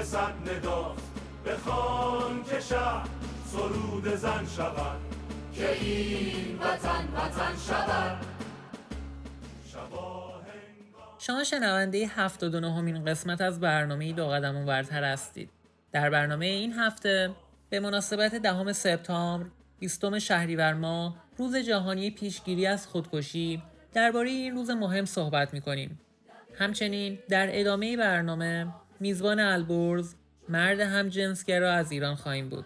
به 0.00 0.06
صد 0.06 0.32
نداست 0.50 1.10
بخوان 1.46 2.44
که 2.44 2.60
شهر 2.60 3.08
سرود 3.46 4.16
زن 4.16 4.46
شود 4.56 5.00
که 5.54 5.72
این 5.72 6.58
وطن 6.58 7.08
وطن 7.16 7.56
شود 7.68 8.26
شما 11.18 11.44
شنونده 11.44 12.06
79 12.06 12.74
همین 12.74 13.04
قسمت 13.04 13.40
از 13.40 13.60
برنامه 13.60 14.12
دو 14.12 14.28
قدم 14.28 14.66
ورتر 14.66 15.04
هستید. 15.04 15.50
در 15.92 16.10
برنامه 16.10 16.46
این 16.46 16.72
هفته 16.72 17.30
به 17.70 17.80
مناسبت 17.80 18.34
دهم 18.34 18.72
سپتامبر 18.72 19.46
20 19.78 20.18
شهریور 20.18 20.74
ماه 20.74 21.16
روز 21.38 21.56
جهانی 21.56 22.10
پیشگیری 22.10 22.66
از 22.66 22.86
خودکشی 22.86 23.62
درباره 23.92 24.30
این 24.30 24.54
روز 24.54 24.70
مهم 24.70 25.04
صحبت 25.04 25.54
می 25.54 25.60
کنیم. 25.60 26.00
همچنین 26.58 27.18
در 27.28 27.48
ادامه 27.60 27.96
برنامه 27.96 28.66
میزبان 29.00 29.40
البرز 29.40 30.14
مرد 30.48 30.80
هم 30.80 31.08
جنسگرا 31.08 31.72
از 31.72 31.92
ایران 31.92 32.14
خواهیم 32.14 32.48
بود. 32.48 32.64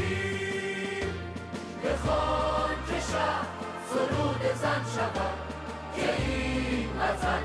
بگیر 0.00 1.04
بخوان 1.84 2.74
که 2.88 3.00
شهر 3.12 3.46
سرود 3.90 4.54
زن 4.62 4.84
شود. 4.96 5.50
که 5.96 6.22
این 6.22 6.88
وطن 7.00 7.42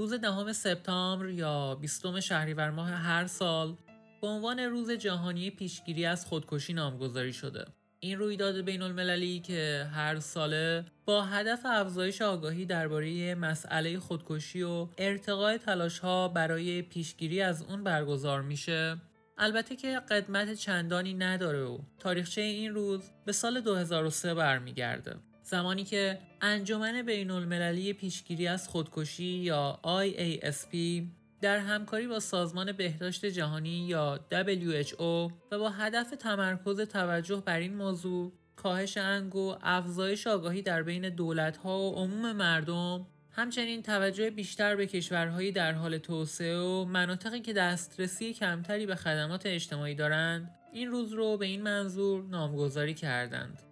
روز 0.00 0.12
دهم 0.12 0.52
سپتامبر 0.52 1.28
یا 1.28 1.74
20 1.74 2.20
شهریور 2.20 2.70
ماه 2.70 2.90
هر 2.90 3.26
سال 3.26 3.76
به 4.20 4.26
عنوان 4.26 4.58
روز 4.60 4.90
جهانی 4.90 5.50
پیشگیری 5.50 6.06
از 6.06 6.26
خودکشی 6.26 6.72
نامگذاری 6.72 7.32
شده. 7.32 7.64
این 8.00 8.18
رویداد 8.18 8.60
بین 8.60 8.82
المللی 8.82 9.40
که 9.40 9.88
هر 9.94 10.20
ساله 10.20 10.84
با 11.04 11.22
هدف 11.22 11.60
افزایش 11.64 12.22
آگاهی 12.22 12.66
درباره 12.66 13.34
مسئله 13.34 13.98
خودکشی 13.98 14.62
و 14.62 14.88
ارتقای 14.98 15.58
تلاش 15.58 15.98
ها 15.98 16.28
برای 16.28 16.82
پیشگیری 16.82 17.42
از 17.42 17.62
اون 17.62 17.84
برگزار 17.84 18.42
میشه 18.42 18.96
البته 19.38 19.76
که 19.76 20.00
قدمت 20.10 20.54
چندانی 20.54 21.14
نداره 21.14 21.62
و 21.62 21.78
تاریخچه 21.98 22.40
این 22.40 22.74
روز 22.74 23.10
به 23.24 23.32
سال 23.32 23.60
2003 23.60 24.34
برمیگرده 24.34 25.16
زمانی 25.50 25.84
که 25.84 26.18
انجمن 26.40 27.02
بین 27.02 27.30
المللی 27.30 27.92
پیشگیری 27.92 28.46
از 28.46 28.68
خودکشی 28.68 29.24
یا 29.24 29.80
IASP 29.84 30.76
در 31.40 31.58
همکاری 31.58 32.06
با 32.06 32.20
سازمان 32.20 32.72
بهداشت 32.72 33.26
جهانی 33.26 33.86
یا 33.86 34.20
WHO 34.30 35.32
و 35.50 35.58
با 35.58 35.70
هدف 35.70 36.10
تمرکز 36.10 36.80
توجه 36.80 37.42
بر 37.46 37.58
این 37.58 37.76
موضوع 37.76 38.32
کاهش 38.56 38.96
انگ 38.96 39.36
و 39.36 39.56
افزایش 39.62 40.26
آگاهی 40.26 40.62
در 40.62 40.82
بین 40.82 41.08
دولت‌ها 41.08 41.80
و 41.80 41.94
عموم 41.94 42.32
مردم 42.32 43.06
همچنین 43.30 43.82
توجه 43.82 44.30
بیشتر 44.30 44.76
به 44.76 44.86
کشورهایی 44.86 45.52
در 45.52 45.72
حال 45.72 45.98
توسعه 45.98 46.58
و 46.58 46.84
مناطقی 46.84 47.40
که 47.40 47.52
دسترسی 47.52 48.34
کمتری 48.34 48.86
به 48.86 48.94
خدمات 48.94 49.46
اجتماعی 49.46 49.94
دارند 49.94 50.54
این 50.72 50.90
روز 50.90 51.12
رو 51.12 51.36
به 51.36 51.46
این 51.46 51.62
منظور 51.62 52.24
نامگذاری 52.24 52.94
کردند. 52.94 53.69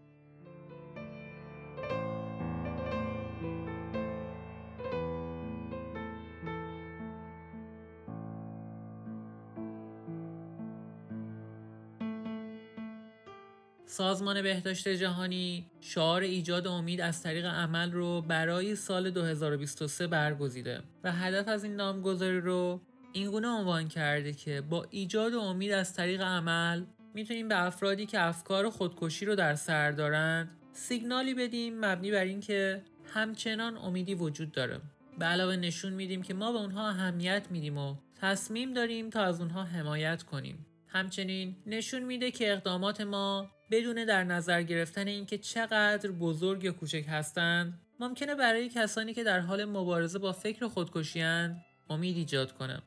سازمان 13.98 14.42
بهداشت 14.42 14.88
جهانی 14.88 15.66
شعار 15.80 16.22
ایجاد 16.22 16.66
امید 16.66 17.00
از 17.00 17.22
طریق 17.22 17.46
عمل 17.46 17.92
رو 17.92 18.22
برای 18.22 18.76
سال 18.76 19.10
2023 19.10 20.06
برگزیده 20.06 20.82
و 21.04 21.12
هدف 21.12 21.48
از 21.48 21.64
این 21.64 21.76
نامگذاری 21.76 22.40
رو 22.40 22.80
اینگونه 23.12 23.48
عنوان 23.48 23.88
کرده 23.88 24.32
که 24.32 24.60
با 24.60 24.86
ایجاد 24.90 25.34
امید 25.34 25.72
از 25.72 25.94
طریق 25.94 26.22
عمل 26.22 26.84
می‌تونیم 27.14 27.48
به 27.48 27.66
افرادی 27.66 28.06
که 28.06 28.20
افکار 28.20 28.70
خودکشی 28.70 29.26
رو 29.26 29.34
در 29.34 29.54
سر 29.54 29.90
دارند 29.90 30.50
سیگنالی 30.72 31.34
بدیم 31.34 31.84
مبنی 31.84 32.10
بر 32.10 32.24
اینکه 32.24 32.82
همچنان 33.14 33.76
امیدی 33.76 34.14
وجود 34.14 34.52
داره. 34.52 34.80
به 35.18 35.24
علاوه 35.24 35.56
نشون 35.56 35.92
میدیم 35.92 36.22
که 36.22 36.34
ما 36.34 36.52
به 36.52 36.58
اونها 36.58 36.88
اهمیت 36.88 37.46
میدیم 37.50 37.78
و 37.78 37.94
تصمیم 38.20 38.72
داریم 38.72 39.10
تا 39.10 39.22
از 39.22 39.40
اونها 39.40 39.64
حمایت 39.64 40.22
کنیم. 40.22 40.66
همچنین 40.88 41.56
نشون 41.66 42.02
میده 42.02 42.30
که 42.30 42.52
اقدامات 42.52 43.00
ما 43.00 43.57
بدون 43.70 44.04
در 44.04 44.24
نظر 44.24 44.62
گرفتن 44.62 45.08
اینکه 45.08 45.38
چقدر 45.38 46.10
بزرگ 46.10 46.64
یا 46.64 46.72
کوچک 46.72 47.04
هستند 47.08 47.80
ممکنه 48.00 48.34
برای 48.34 48.68
کسانی 48.68 49.14
که 49.14 49.24
در 49.24 49.40
حال 49.40 49.64
مبارزه 49.64 50.18
با 50.18 50.32
فکر 50.32 50.68
خودکشیاند 50.68 51.64
امید 51.90 52.16
ایجاد 52.16 52.52
کنه 52.52 52.82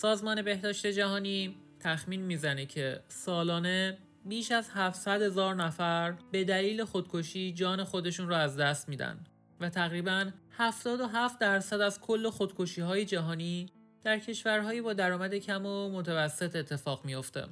سازمان 0.00 0.42
بهداشت 0.42 0.86
جهانی 0.86 1.56
تخمین 1.80 2.20
می‌زنه 2.20 2.66
که 2.66 3.00
سالانه 3.08 3.98
بیش 4.24 4.52
از 4.52 4.70
700 4.70 5.22
هزار 5.22 5.54
نفر 5.54 6.14
به 6.32 6.44
دلیل 6.44 6.84
خودکشی 6.84 7.52
جان 7.52 7.84
خودشون 7.84 8.28
رو 8.28 8.34
از 8.34 8.56
دست 8.56 8.88
میدن 8.88 9.24
و 9.60 9.68
تقریبا 9.68 10.30
77 10.50 11.38
درصد 11.38 11.80
از 11.80 12.00
کل 12.00 12.30
خودکشی 12.30 12.80
های 12.80 13.04
جهانی 13.04 13.66
در 14.04 14.18
کشورهایی 14.18 14.80
با 14.80 14.92
درآمد 14.92 15.34
کم 15.34 15.66
و 15.66 15.88
متوسط 15.88 16.56
اتفاق 16.56 17.04
میافته. 17.04 17.46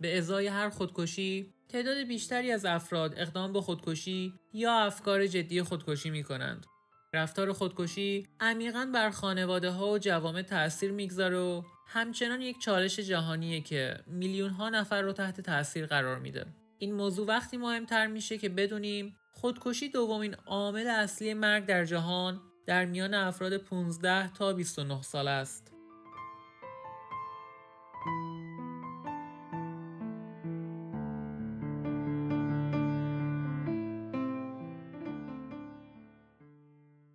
به 0.00 0.18
ازای 0.18 0.46
هر 0.46 0.68
خودکشی 0.68 1.54
تعداد 1.68 1.96
بیشتری 1.96 2.52
از 2.52 2.64
افراد 2.64 3.14
اقدام 3.16 3.52
به 3.52 3.60
خودکشی 3.60 4.34
یا 4.52 4.72
افکار 4.72 5.26
جدی 5.26 5.62
خودکشی 5.62 6.10
می 6.10 6.22
کنند. 6.22 6.66
رفتار 7.14 7.52
خودکشی 7.52 8.26
عمیقا 8.40 8.90
بر 8.94 9.10
خانواده 9.10 9.70
ها 9.70 9.90
و 9.90 9.98
جوامع 9.98 10.42
تاثیر 10.42 10.92
می‌گذاره 10.92 11.38
و 11.38 11.62
همچنان 11.92 12.40
یک 12.40 12.60
چالش 12.60 13.00
جهانیه 13.00 13.60
که 13.60 13.96
میلیون 14.06 14.50
ها 14.50 14.68
نفر 14.68 15.02
رو 15.02 15.12
تحت 15.12 15.40
تاثیر 15.40 15.86
قرار 15.86 16.18
میده 16.18 16.46
این 16.78 16.94
موضوع 16.94 17.26
وقتی 17.26 17.56
مهمتر 17.56 18.06
میشه 18.06 18.38
که 18.38 18.48
بدونیم 18.48 19.16
خودکشی 19.32 19.88
دومین 19.88 20.34
عامل 20.46 20.86
اصلی 20.86 21.34
مرگ 21.34 21.66
در 21.66 21.84
جهان 21.84 22.40
در 22.66 22.84
میان 22.84 23.14
افراد 23.14 23.56
15 23.56 24.32
تا 24.32 24.52
29 24.52 25.02
سال 25.02 25.28
است. 25.28 25.72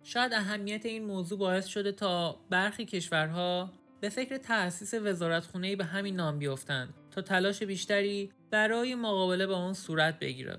شاید 0.02 0.32
اهمیت 0.32 0.86
این 0.86 1.04
موضوع 1.04 1.38
باعث 1.38 1.66
شده 1.66 1.92
تا 1.92 2.40
برخی 2.50 2.84
کشورها 2.84 3.72
به 4.06 4.10
فکر 4.10 4.36
تأسیس 4.36 4.94
وزارتخونه 4.94 5.76
به 5.76 5.84
همین 5.84 6.16
نام 6.16 6.38
بیفتند 6.38 6.94
تا 7.10 7.22
تلاش 7.22 7.62
بیشتری 7.62 8.32
برای 8.50 8.94
مقابله 8.94 9.46
با 9.46 9.56
آن 9.56 9.74
صورت 9.74 10.18
بگیره. 10.18 10.58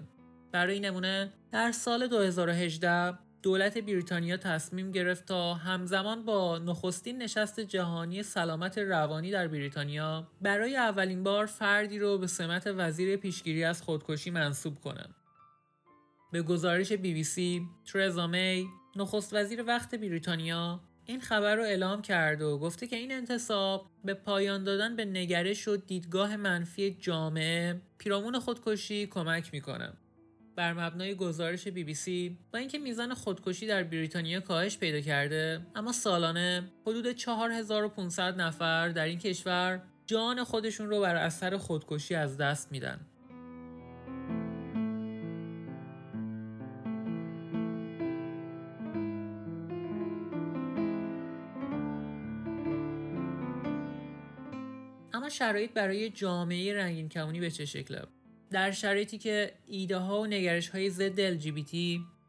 برای 0.52 0.80
نمونه 0.80 1.34
در 1.52 1.72
سال 1.72 2.08
2018 2.08 3.18
دولت 3.42 3.78
بریتانیا 3.78 4.38
تصمیم 4.38 4.92
گرفت 4.92 5.26
تا 5.26 5.54
همزمان 5.54 6.26
با 6.26 6.58
نخستین 6.58 7.22
نشست 7.22 7.60
جهانی 7.60 8.24
سلامت 8.24 8.78
روانی 8.78 9.32
در 9.32 9.48
بریتانیا 9.48 10.28
برای 10.42 10.76
اولین 10.76 11.24
بار 11.24 11.46
فردی 11.46 12.00
رو 12.00 12.18
به 12.18 12.28
سمت 12.28 12.68
وزیر 12.68 13.18
پیشگیری 13.18 13.64
از 13.64 13.82
خودکشی 13.82 14.30
منصوب 14.30 14.80
کنه. 14.80 15.06
به 16.32 16.42
گزارش 16.42 16.92
بی 16.92 17.14
بی 17.14 17.24
سی، 17.24 17.62
ترزا 17.94 18.28
می، 18.28 18.68
نخست 18.96 19.34
وزیر 19.34 19.64
وقت 19.68 19.96
بریتانیا 19.96 20.80
این 21.10 21.20
خبر 21.22 21.56
رو 21.56 21.64
اعلام 21.64 22.02
کرد 22.02 22.42
و 22.42 22.58
گفته 22.58 22.88
که 22.88 22.96
این 22.96 23.12
انتصاب 23.12 23.90
به 24.06 24.14
پایان 24.14 24.64
دادن 24.64 24.96
به 24.96 25.06
نگرش 25.06 25.68
و 25.68 25.78
دیدگاه 25.78 26.36
منفی 26.36 26.98
جامعه 27.02 27.82
پیرامون 27.98 28.40
خودکشی 28.40 29.08
کمک 29.08 29.54
می‌کنه. 29.54 29.94
بر 30.56 30.74
مبنای 30.74 31.16
گزارش 31.16 31.68
بی 31.68 31.84
بی 31.84 31.94
سی 31.94 32.38
با 32.54 32.60
اینکه 32.60 32.80
میزان 32.80 33.14
خودکشی 33.14 33.68
در 33.68 33.84
بریتانیا 33.84 34.40
کاهش 34.40 34.78
پیدا 34.78 35.02
کرده 35.02 35.62
اما 35.76 35.92
سالانه 35.92 36.72
حدود 36.88 37.12
4500 37.12 38.42
نفر 38.42 38.90
در 38.90 39.06
این 39.06 39.20
کشور 39.20 39.82
جان 40.06 40.44
خودشون 40.44 40.90
رو 40.90 41.02
بر 41.02 41.16
اثر 41.16 41.58
خودکشی 41.58 42.16
از 42.16 42.38
دست 42.38 42.72
میدن 42.72 43.00
شرایط 55.30 55.74
برای 55.74 56.10
جامعه 56.10 56.74
رنگین 56.74 57.10
کمونی 57.10 57.40
به 57.40 57.52
چه 57.52 57.66
شکله؟ 57.66 58.02
در 58.52 58.72
شرایطی 58.72 59.18
که 59.18 59.54
ایده 59.68 59.98
ها 59.98 60.22
و 60.22 60.26
نگرش 60.26 60.70
های 60.70 60.90
ضد 60.90 61.40
LGBT 61.40 61.76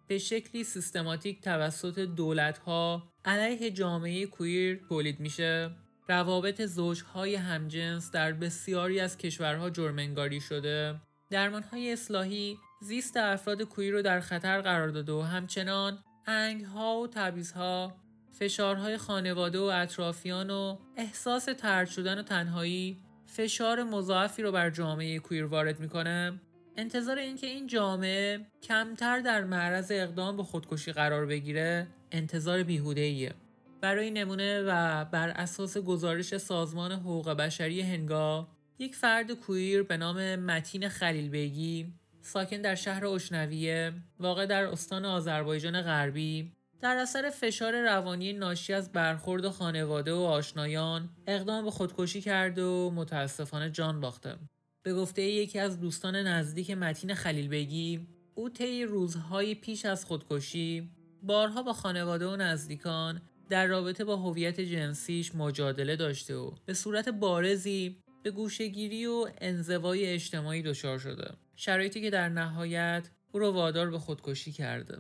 به 0.09 0.19
شکلی 0.19 0.65
سیستماتیک 0.65 1.43
توسط 1.43 1.99
دولت 1.99 2.59
ها 2.59 3.13
علیه 3.25 3.71
جامعه 3.71 4.27
کویر 4.27 4.81
تولید 4.89 5.21
میشه 5.21 5.71
روابط 6.09 6.63
زوجهای 6.63 7.35
همجنس 7.35 8.11
در 8.11 8.33
بسیاری 8.33 9.01
از 9.01 9.19
کشورها 9.19 9.71
جرمنگاری 9.71 10.41
شده 10.41 11.01
درمان 11.31 11.63
های 11.63 11.93
اصلاحی 11.93 12.59
زیست 12.81 13.17
افراد 13.17 13.63
کویر 13.63 13.93
رو 13.93 14.03
در 14.03 14.21
خطر 14.21 14.61
قرار 14.61 14.89
داده 14.89 15.13
و 15.13 15.21
همچنان 15.21 15.99
انگ 16.27 16.65
ها 16.65 17.01
و 17.01 17.07
تبیز 17.07 17.53
ها 17.53 17.97
فشارهای 18.39 18.97
خانواده 18.97 19.59
و 19.59 19.63
اطرافیان 19.63 20.51
و 20.51 20.77
احساس 20.97 21.45
ترد 21.45 21.89
شدن 21.89 22.19
و 22.19 22.23
تنهایی 22.23 22.97
فشار 23.27 23.83
مضاعفی 23.83 24.43
رو 24.43 24.53
بر 24.53 24.71
جامعه 24.71 25.19
کویر 25.19 25.45
وارد 25.45 25.81
می‌کنه 25.81 26.41
انتظار 26.77 27.19
اینکه 27.19 27.47
این 27.47 27.67
جامعه 27.67 28.47
کمتر 28.63 29.21
در 29.21 29.45
معرض 29.45 29.93
اقدام 29.95 30.37
به 30.37 30.43
خودکشی 30.43 30.93
قرار 30.93 31.27
بگیره 31.27 31.87
انتظار 32.13 32.63
بیهوده 32.63 33.01
ایه. 33.01 33.35
برای 33.81 34.11
نمونه 34.11 34.63
و 34.63 35.05
بر 35.05 35.29
اساس 35.29 35.79
گزارش 35.79 36.37
سازمان 36.37 36.93
حقوق 36.93 37.31
بشری 37.31 37.81
هنگا 37.81 38.49
یک 38.79 38.97
فرد 38.97 39.33
کویر 39.33 39.83
به 39.83 39.97
نام 39.97 40.37
متین 40.37 40.89
خلیل 40.89 41.29
بیگی 41.29 41.93
ساکن 42.23 42.57
در 42.57 42.75
شهر 42.75 43.07
اشنویه 43.07 43.93
واقع 44.21 44.47
در 44.47 44.65
استان 44.65 45.05
آذربایجان 45.05 45.83
غربی 45.83 46.53
در 46.81 46.97
اثر 46.97 47.31
فشار 47.31 47.83
روانی 47.83 48.33
ناشی 48.33 48.73
از 48.73 48.93
برخورد 48.93 49.49
خانواده 49.49 50.13
و 50.13 50.19
آشنایان 50.19 51.09
اقدام 51.27 51.65
به 51.65 51.71
خودکشی 51.71 52.21
کرده 52.21 52.65
و 52.65 52.91
متاسفانه 52.91 53.71
جان 53.71 54.01
باخته. 54.01 54.37
به 54.83 54.95
گفته 54.95 55.23
یکی 55.23 55.59
از 55.59 55.81
دوستان 55.81 56.17
نزدیک 56.17 56.71
متین 56.71 57.15
خلیل 57.15 57.49
بگی 57.49 58.07
او 58.35 58.49
طی 58.49 58.85
روزهای 58.85 59.55
پیش 59.55 59.85
از 59.85 60.05
خودکشی 60.05 60.91
بارها 61.23 61.63
با 61.63 61.73
خانواده 61.73 62.27
و 62.27 62.37
نزدیکان 62.37 63.23
در 63.51 63.67
رابطه 63.67 64.05
با 64.05 64.17
هویت 64.17 64.61
جنسیش 64.61 65.35
مجادله 65.35 65.97
داشته 65.97 66.35
و 66.35 66.51
به 66.67 66.75
صورت 66.75 67.09
بارزی 67.09 67.97
به 68.23 68.31
گوشگیری 68.31 69.07
و 69.07 69.29
انزوای 69.41 70.07
اجتماعی 70.07 70.63
دچار 70.63 70.99
شده 70.99 71.31
شرایطی 71.57 72.01
که 72.01 72.11
در 72.11 72.29
نهایت 72.29 73.11
او 73.33 73.41
را 73.41 73.53
وادار 73.53 73.91
به 73.91 73.99
خودکشی 73.99 74.53
کرده 74.53 74.99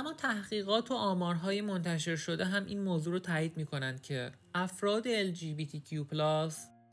اما 0.00 0.12
تحقیقات 0.12 0.90
و 0.90 0.94
آمارهای 0.94 1.60
منتشر 1.60 2.16
شده 2.16 2.44
هم 2.44 2.66
این 2.66 2.82
موضوع 2.82 3.12
رو 3.12 3.18
تایید 3.18 3.56
می 3.56 3.66
کنند 3.66 4.02
که 4.02 4.32
افراد 4.54 5.32
LGBTQ+, 5.34 6.14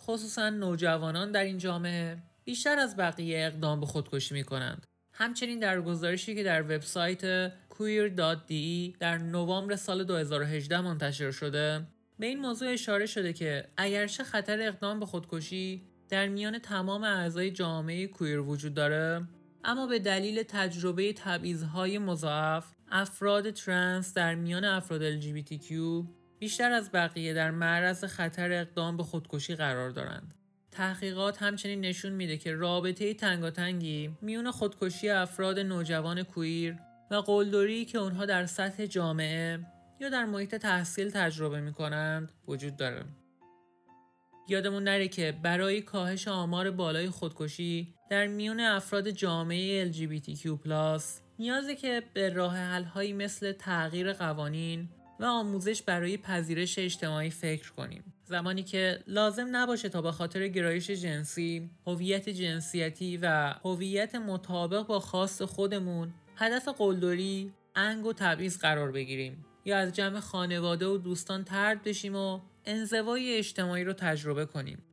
خصوصا 0.02 0.50
نوجوانان 0.50 1.32
در 1.32 1.44
این 1.44 1.58
جامعه 1.58 2.18
بیشتر 2.44 2.80
از 2.80 2.98
بقیه 2.98 3.46
اقدام 3.46 3.80
به 3.80 3.86
خودکشی 3.86 4.34
می 4.34 4.44
کنند. 4.44 4.86
همچنین 5.14 5.60
در 5.60 5.82
گزارشی 5.82 6.36
که 6.36 6.44
در 6.44 6.62
وبسایت 6.62 7.52
queer.de 7.78 8.98
در 9.00 9.18
نوامبر 9.18 9.76
سال 9.76 10.04
2018 10.04 10.82
منتشر 10.82 11.32
شده 11.32 11.88
به 12.20 12.26
این 12.26 12.40
موضوع 12.40 12.74
اشاره 12.74 13.06
شده 13.06 13.34
که 13.34 13.68
اگرچه 13.78 14.24
خطر 14.24 14.62
اقدام 14.62 15.00
به 15.00 15.06
خودکشی 15.06 15.82
در 16.10 16.28
میان 16.28 16.60
تمام 16.60 17.04
اعضای 17.04 17.52
جامعه 17.52 18.08
کویر 18.08 18.40
وجود 18.40 18.74
داره 18.74 19.28
اما 19.64 19.88
به 19.88 20.00
دلیل 20.00 20.44
تجربه 20.44 21.14
تبعیضهای 21.14 22.00
مضاعف 22.00 22.66
افراد 22.92 23.52
ترنس 23.52 24.14
در 24.14 24.36
میان 24.36 24.66
افراد 24.66 25.22
LGBTQ 25.22 25.74
بیشتر 26.40 26.72
از 26.72 26.92
بقیه 26.92 27.34
در 27.34 27.52
معرض 27.52 28.04
خطر 28.04 28.52
اقدام 28.52 28.98
به 28.98 29.04
خودکشی 29.04 29.56
قرار 29.56 29.90
دارند. 29.90 30.34
تحقیقات 30.72 31.44
همچنین 31.44 31.82
نشون 31.82 32.12
میده 32.12 32.38
که 32.38 32.54
رابطه 32.54 33.14
تنگاتنگی 33.14 34.10
میون 34.22 34.52
خودکشی 34.52 35.10
افراد 35.10 35.60
نوجوان 35.60 36.24
کویر 36.24 36.76
و 37.12 37.16
قلدری 37.16 37.86
که 37.86 37.98
اونها 37.98 38.26
در 38.26 38.46
سطح 38.46 38.86
جامعه 38.86 39.60
یا 40.00 40.10
در 40.10 40.26
محیط 40.26 40.56
تحصیل 40.56 41.10
تجربه 41.10 41.62
می‌کنند 41.62 42.32
وجود 42.48 42.78
داره. 42.78 43.06
یادمون 44.50 44.84
نره 44.84 45.08
که 45.08 45.40
برای 45.44 45.82
کاهش 45.82 46.28
آمار 46.28 46.72
بالای 46.72 47.10
خودکشی 47.10 47.94
در 48.10 48.28
میون 48.28 48.60
افراد 48.60 49.10
جامعه 49.10 49.92
LGBTQ+ 49.92 50.48
نیازه 51.40 51.76
که 51.76 52.04
به 52.14 52.30
راه 52.30 52.58
حل 52.58 53.14
مثل 53.14 53.52
تغییر 53.52 54.14
قوانین 54.14 54.90
و 55.20 55.26
آموزش 55.26 55.82
برای 55.82 56.18
پذیرش 56.18 56.80
اجتماعی 56.80 57.30
فکر 57.30 57.72
کنیم 57.72 58.14
زمانی 58.26 58.64
که 58.64 59.00
لازم 59.08 59.48
نباشه 59.52 59.90
تا 59.90 60.02
به 60.02 60.12
خاطر 60.12 60.48
گرایش 60.48 60.92
جنسی، 60.92 61.70
هویت 61.88 62.30
جنسیتی 62.30 63.18
و 63.18 63.56
هویت 63.64 64.16
مطابق 64.16 64.86
با 64.86 65.00
خواست 65.00 65.46
خودمون 65.46 66.14
هدف 66.40 66.68
قلدری، 66.68 67.54
انگ 67.76 68.06
و 68.06 68.14
تبعیض 68.14 68.58
قرار 68.58 68.92
بگیریم. 68.92 69.46
یا 69.66 69.78
از 69.78 69.94
جمع 69.94 70.20
خانواده 70.20 70.88
و 70.88 70.98
دوستان 70.98 71.44
ترد 71.44 71.84
بشیم 71.84 72.16
و 72.16 72.42
انزوای 72.66 73.38
اجتماعی 73.38 73.84
رو 73.84 73.94
تجربه 73.94 74.46
کنیم. 74.46 74.84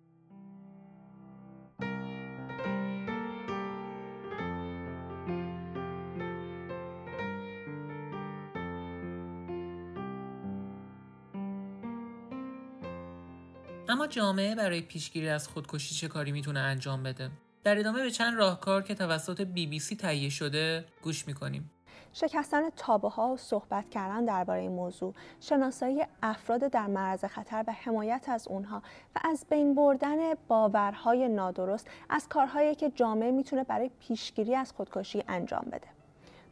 اما 13.89 14.07
جامعه 14.07 14.55
برای 14.55 14.81
پیشگیری 14.81 15.29
از 15.29 15.49
خودکشی 15.49 15.95
چه 15.95 16.09
کاری 16.09 16.33
می‌تونه 16.33 16.61
انجام 16.61 17.03
بده؟ 17.03 17.31
در 17.65 17.79
ادامه 17.79 18.03
به 18.03 18.11
چند 18.11 18.39
راهکار 18.39 18.83
که 18.83 18.95
توسط 18.95 19.41
بی 19.41 19.67
بی 19.67 19.79
سی 19.79 19.97
تهیه 19.97 20.29
شده 20.29 20.85
گوش 21.03 21.27
می‌کنیم. 21.27 21.71
شکستن 22.13 22.71
تابه 22.71 23.09
ها 23.09 23.29
و 23.29 23.37
صحبت 23.37 23.91
کردن 23.91 24.25
درباره 24.25 24.61
این 24.61 24.73
موضوع 24.73 25.15
شناسایی 25.41 26.03
افراد 26.23 26.61
در 26.61 26.87
معرض 26.87 27.25
خطر 27.25 27.65
و 27.67 27.73
حمایت 27.73 28.25
از 28.29 28.49
اونها 28.49 28.83
و 29.17 29.21
از 29.25 29.47
بین 29.51 29.75
بردن 29.75 30.35
باورهای 30.49 31.29
نادرست 31.29 31.87
از 32.09 32.29
کارهایی 32.29 32.75
که 32.75 32.91
جامعه 32.91 33.31
می‌تونه 33.31 33.65
برای 33.65 33.91
پیشگیری 34.01 34.55
از 34.55 34.73
خودکشی 34.73 35.25
انجام 35.29 35.67
بده. 35.73 35.89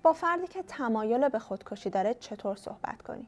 با 0.02 0.12
فردی 0.12 0.46
که 0.46 0.62
تمایل 0.62 1.28
به 1.28 1.38
خودکشی 1.38 1.90
داره 1.90 2.14
چطور 2.14 2.56
صحبت 2.56 3.02
کنیم؟ 3.02 3.26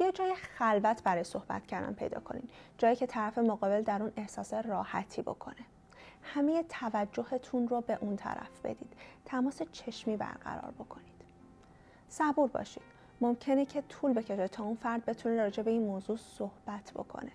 یه 0.00 0.12
جای 0.12 0.34
خلوت 0.34 1.02
برای 1.02 1.24
صحبت 1.24 1.66
کردن 1.66 1.92
پیدا 1.92 2.20
کنین. 2.20 2.48
جایی 2.78 2.96
که 2.96 3.06
طرف 3.06 3.38
مقابل 3.38 3.82
در 3.82 4.02
اون 4.02 4.12
احساس 4.16 4.54
راحتی 4.54 5.22
بکنه. 5.22 5.66
همه 6.22 6.62
توجهتون 6.62 7.68
رو 7.68 7.80
به 7.80 7.98
اون 8.00 8.16
طرف 8.16 8.60
بدید. 8.64 8.92
تماس 9.24 9.62
چشمی 9.72 10.16
برقرار 10.16 10.72
بکنید. 10.78 11.12
صبور 12.08 12.48
باشید. 12.48 12.82
ممکنه 13.20 13.66
که 13.66 13.82
طول 13.82 14.12
بکشه 14.12 14.48
تا 14.48 14.64
اون 14.64 14.76
فرد 14.76 15.04
بتونه 15.04 15.42
راجع 15.42 15.62
به 15.62 15.70
این 15.70 15.82
موضوع 15.82 16.16
صحبت 16.16 16.92
بکنه. 16.94 17.32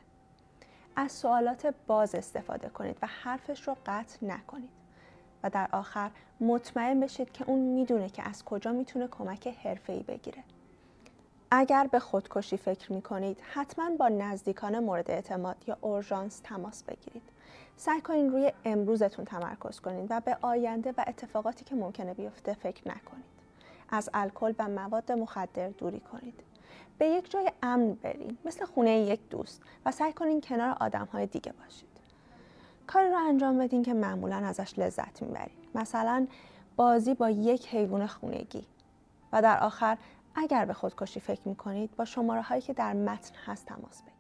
از 0.96 1.12
سوالات 1.12 1.74
باز 1.88 2.16
استفاده 2.16 2.70
کنید 2.70 2.98
و 3.02 3.08
حرفش 3.08 3.68
رو 3.68 3.76
قطع 3.86 4.26
نکنید. 4.26 4.70
و 5.44 5.50
در 5.50 5.70
آخر 5.72 6.12
مطمئن 6.40 7.00
بشید 7.00 7.32
که 7.32 7.44
اون 7.48 7.60
می‌دونه 7.60 8.10
که 8.10 8.30
از 8.30 8.46
کجا 8.46 8.72
می‌تونه 8.72 9.08
کمک 9.08 9.48
حرفه‌ای 9.48 10.04
بگیره. 10.04 10.44
اگر 11.52 11.88
به 11.92 12.00
خودکشی 12.00 12.58
فکر 12.58 12.94
می 12.94 13.02
کنید 13.02 13.42
حتما 13.54 13.90
با 14.00 14.08
نزدیکان 14.08 14.80
مورد 14.80 15.12
اعتماد 15.12 15.56
یا 15.68 15.78
اورژانس 15.82 16.42
تماس 16.44 16.84
بگیرید. 16.84 17.30
سعی 17.78 18.02
کنید 18.02 18.32
روی 18.32 18.52
امروزتون 18.66 19.26
تمرکز 19.26 19.80
کنید 19.80 20.08
و 20.10 20.20
به 20.20 20.38
آینده 20.42 20.94
و 20.98 21.04
اتفاقاتی 21.08 21.66
که 21.66 21.76
ممکنه 21.76 22.14
بیفته 22.14 22.54
فکر 22.54 22.88
نکنید. 22.88 23.26
از 23.90 24.10
الکل 24.14 24.54
و 24.60 24.68
مواد 24.68 25.12
مخدر 25.12 25.70
دوری 25.70 26.00
کنید. 26.00 26.44
به 26.98 27.06
یک 27.06 27.32
جای 27.32 27.52
امن 27.64 27.94
برید 27.94 28.38
مثل 28.46 28.66
خونه 28.66 29.00
یک 29.00 29.30
دوست 29.30 29.62
و 29.86 29.92
سعی 29.92 30.14
کنید 30.14 30.46
کنار 30.46 30.78
آدم 30.80 31.08
های 31.14 31.26
دیگه 31.26 31.52
باشید. 31.52 31.88
کاری 32.88 33.10
رو 33.10 33.18
انجام 33.18 33.58
بدین 33.58 33.84
که 33.84 33.94
معمولا 33.94 34.36
ازش 34.36 34.80
لذت 34.80 35.22
می‌برید. 35.22 35.58
مثلا 35.76 36.28
بازی 36.76 37.14
با 37.14 37.30
یک 37.30 37.68
حیوان 37.68 38.08
خونگی 38.08 38.66
و 39.34 39.42
در 39.42 39.60
آخر 39.60 39.98
اگر 40.36 40.66
به 40.66 40.74
خودکشی 40.74 41.20
فکر 41.20 41.42
می 41.46 41.56
کنید 41.56 41.96
با 41.96 42.06
شماره 42.06 42.42
هایی 42.42 42.62
که 42.62 42.74
در 42.74 42.94
متن 42.94 43.36
هست 43.46 43.66
تماس 43.66 44.02
بگیرید. 44.02 44.17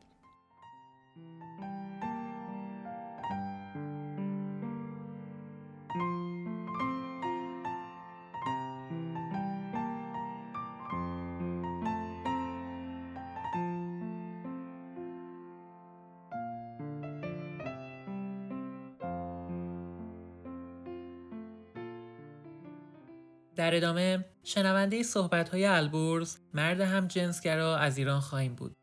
در 23.57 23.75
ادامه 23.75 24.25
شنونده 24.43 25.03
صحبت 25.03 25.49
های 25.49 25.65
البرز 25.65 26.37
مرد 26.53 26.81
هم 26.81 27.07
جنسگرا 27.07 27.77
از 27.77 27.97
ایران 27.97 28.19
خواهیم 28.19 28.55
بود. 28.55 28.75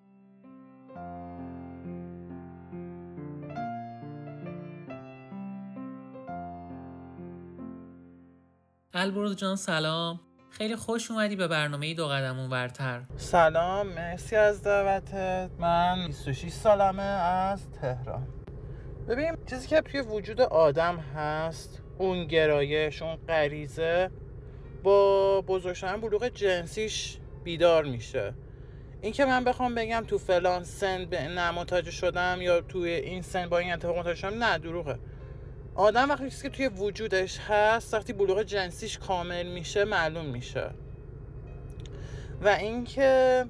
البرز 8.95 9.37
جان 9.37 9.57
سلام. 9.57 10.21
خیلی 10.51 10.77
خوش 10.77 11.11
اومدی 11.11 11.37
به 11.37 11.49
برنامه 11.49 11.95
دو 11.95 12.07
قدم 12.07 12.51
ورتر 12.51 13.03
سلام 13.17 13.87
مرسی 13.87 14.37
از 14.37 14.63
دعوتت. 14.63 15.51
من 15.59 16.07
26 16.07 16.53
سالمه 16.53 17.03
از 17.03 17.71
تهران. 17.71 18.29
ببین 19.09 19.37
چیزی 19.47 19.69
که 19.69 19.81
توی 19.81 20.01
وجود 20.01 20.41
آدم 20.41 20.97
هست 20.97 21.83
اون 21.99 22.25
گرایش 22.25 23.03
اون 23.03 23.17
غریزه 23.17 24.11
با 24.85 25.41
بزرگ 25.41 25.75
شدن 25.75 26.01
بلوغ 26.01 26.29
جنسیش 26.29 27.17
بیدار 27.45 27.85
میشه. 27.85 28.35
این 29.01 29.13
که 29.13 29.25
من 29.25 29.45
بخوام 29.45 29.75
بگم 29.75 30.05
تو 30.07 30.19
فلان 30.19 30.65
سن 30.65 31.05
به 31.05 31.23
نه 31.23 31.91
شدم 31.91 32.39
یا 32.41 32.61
توی 32.61 32.91
این 32.91 33.23
سن 33.23 33.49
با 33.49 33.59
این 33.59 33.73
اتفاق 33.73 33.99
متوجه 33.99 34.21
شدم 34.21 34.45
نه 34.45 34.59
دروغه. 34.59 34.99
آدم 35.75 36.11
وقتی 36.11 36.31
که 36.43 36.49
توی 36.49 36.69
وجودش 36.69 37.39
هست 37.39 37.95
وقتی 37.95 38.13
بلوغ 38.13 38.43
جنسیش 38.43 38.99
کامل 38.99 39.47
میشه 39.47 39.85
معلوم 39.85 40.27
میشه. 40.27 40.71
و 42.43 42.49
اینکه 42.49 43.45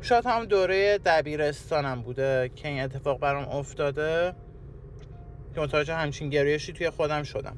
شاید 0.00 0.26
هم 0.26 0.44
دوره 0.44 0.98
دبیرستانم 0.98 2.02
بوده 2.02 2.50
که 2.56 2.68
این 2.68 2.82
اتفاق 2.82 3.20
برام 3.20 3.48
افتاده 3.48 4.34
که 5.54 5.60
متوجه 5.60 5.94
همچین 5.94 6.30
گرایشی 6.30 6.72
توی 6.72 6.90
خودم 6.90 7.22
شدم. 7.22 7.56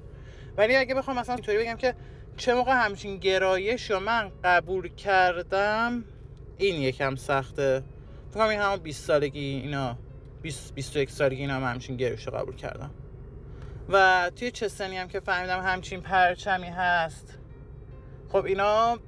ولی 0.56 0.76
اگه 0.76 0.94
بخوام 0.94 1.18
مثلا 1.18 1.34
اینطوری 1.34 1.58
بگم 1.58 1.76
که 1.76 1.94
چه 2.36 2.54
موقع 2.54 2.72
همچین 2.84 3.16
گرایش 3.16 3.90
رو 3.90 4.00
من 4.00 4.32
قبول 4.44 4.88
کردم 4.88 6.04
این 6.58 6.82
یکم 6.82 7.16
سخته. 7.16 7.82
فکر 8.30 8.42
این 8.42 8.60
همون 8.60 8.76
20 8.76 9.04
سالگی 9.04 9.40
اینا 9.40 9.98
20 10.42 10.74
21 10.74 11.10
سالگی 11.10 11.40
اینا 11.40 11.54
هم 11.54 11.64
همچین 11.64 11.96
گرایش 11.96 12.26
رو 12.26 12.32
قبول 12.32 12.56
کردم. 12.56 12.90
و 13.88 14.30
توی 14.36 14.50
چه 14.50 14.68
سنی 14.68 14.96
هم 14.96 15.08
که 15.08 15.20
فهمیدم 15.20 15.60
همچین 15.60 16.00
پرچمی 16.00 16.66
هست. 16.66 17.38
خب 18.28 18.44
اینا 18.44 18.98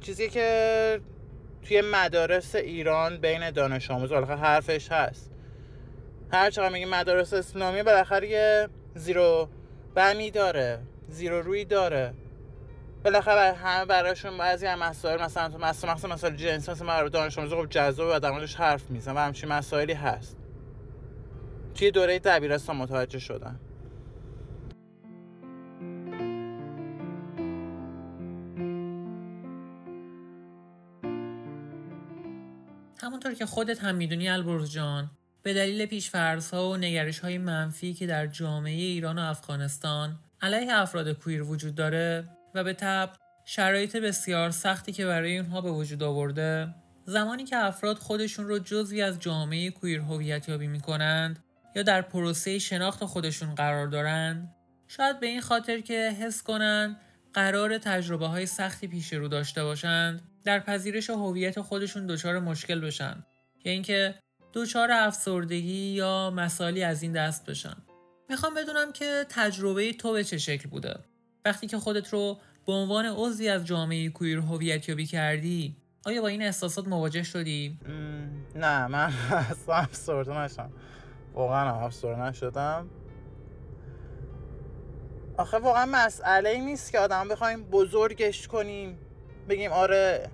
چیزی 0.00 0.28
که 0.28 1.00
توی 1.62 1.82
مدارس 1.92 2.54
ایران 2.54 3.16
بین 3.16 3.50
دانش 3.50 3.90
آموز 3.90 4.10
بالاخره 4.10 4.36
حرفش 4.36 4.92
هست. 4.92 5.30
هر 6.32 6.50
چقدر 6.50 6.72
میگه 6.72 6.86
مدارس 6.86 7.32
اسلامی 7.32 7.82
بالاخره 7.82 8.28
یه 8.28 8.68
زیرو 8.94 9.48
بمی 9.96 10.30
داره 10.30 10.82
زیرو 11.08 11.42
روی 11.42 11.64
داره. 11.64 12.14
بالاخره 13.04 13.52
همه 13.52 13.84
براشون 13.84 14.38
بعضی 14.38 14.66
هم 14.66 14.78
مسائل 14.78 15.22
مثلا 15.22 15.48
تو 15.48 15.58
مثلا 15.58 15.94
مثلا 15.94 16.14
مسائل 16.14 16.36
جنسی 16.36 16.70
مثلا 16.70 16.86
برای 16.86 17.10
دانش 17.10 17.38
آموزا 17.38 17.56
خب 17.56 17.68
جذاب 17.70 18.22
و 18.22 18.32
موردش 18.32 18.54
حرف 18.54 18.90
می‌زنن 18.90 19.14
و 19.14 19.18
همچین 19.18 19.48
مسائلی 19.48 19.92
هست. 19.92 20.36
توی 21.74 21.90
دوره 21.90 22.18
دبیرستان 22.18 22.76
متوجه 22.76 23.18
شدن 23.18 23.60
همونطور 33.02 33.34
که 33.34 33.46
خودت 33.46 33.78
هم 33.78 33.94
می‌دونی 33.94 34.28
البرز 34.28 34.70
جان. 34.70 35.10
به 35.46 35.54
دلیل 35.54 35.86
پیشفرزها 35.86 36.70
و 36.70 36.76
نگرش 36.76 37.18
های 37.18 37.38
منفی 37.38 37.94
که 37.94 38.06
در 38.06 38.26
جامعه 38.26 38.82
ایران 38.82 39.18
و 39.18 39.22
افغانستان 39.22 40.18
علیه 40.42 40.72
افراد 40.72 41.12
کویر 41.12 41.42
وجود 41.42 41.74
داره 41.74 42.28
و 42.54 42.64
به 42.64 42.72
طب 42.72 43.10
شرایط 43.44 43.96
بسیار 43.96 44.50
سختی 44.50 44.92
که 44.92 45.06
برای 45.06 45.38
اونها 45.38 45.60
به 45.60 45.70
وجود 45.70 46.02
آورده 46.02 46.74
زمانی 47.04 47.44
که 47.44 47.56
افراد 47.56 47.98
خودشون 47.98 48.48
رو 48.48 48.58
جزوی 48.58 49.02
از 49.02 49.20
جامعه 49.20 49.70
کویر 49.70 50.00
هویت 50.00 50.48
یابی 50.48 50.66
می‌کنند 50.66 51.44
یا 51.76 51.82
در 51.82 52.02
پروسه 52.02 52.58
شناخت 52.58 53.04
خودشون 53.04 53.54
قرار 53.54 53.86
دارند 53.86 54.54
شاید 54.88 55.20
به 55.20 55.26
این 55.26 55.40
خاطر 55.40 55.80
که 55.80 56.16
حس 56.20 56.42
کنند 56.42 56.96
قرار 57.34 57.78
تجربه 57.78 58.26
های 58.26 58.46
سختی 58.46 58.88
پیش 58.88 59.12
رو 59.12 59.28
داشته 59.28 59.64
باشند 59.64 60.22
در 60.44 60.60
پذیرش 60.60 61.10
هویت 61.10 61.60
خودشون 61.60 62.06
دچار 62.06 62.38
مشکل 62.38 62.80
بشن 62.80 63.24
یا 63.64 63.72
اینکه 63.72 64.14
دچار 64.52 64.92
افسردگی 64.92 65.92
یا 65.92 66.30
مسائلی 66.30 66.84
از 66.84 67.02
این 67.02 67.12
دست 67.12 67.46
بشن 67.46 67.76
می‌خوام 68.28 68.54
بدونم 68.54 68.92
که 68.92 69.26
تجربه 69.28 69.92
تو 69.92 70.12
به 70.12 70.24
چه 70.24 70.38
شکل 70.38 70.68
بوده. 70.68 70.98
وقتی 71.44 71.66
که 71.66 71.78
خودت 71.78 72.12
رو 72.12 72.38
به 72.66 72.72
عنوان 72.72 73.06
عضوی 73.06 73.48
از 73.48 73.66
جامعه 73.66 74.08
کویر 74.08 74.38
هویت 74.38 74.88
یابی 74.88 75.06
کردی 75.06 75.76
آیا 76.06 76.22
با 76.22 76.28
این 76.28 76.42
احساسات 76.42 76.88
مواجه 76.88 77.22
شدی؟ 77.22 77.78
نه 78.54 78.86
من 78.86 79.12
اصلا 79.50 79.74
افسرده 79.74 80.38
نشدم. 80.38 80.72
واقعا 81.34 81.84
افسرده 81.86 82.22
نشدم. 82.22 82.90
آخه 85.36 85.58
واقعا 85.58 85.86
مسئله 85.86 86.48
ای 86.48 86.60
نیست 86.60 86.92
که 86.92 86.98
آدم 86.98 87.28
بخوایم 87.28 87.64
بزرگش 87.64 88.48
کنیم. 88.48 88.98
بگیم 89.48 89.72
آره 89.72 90.30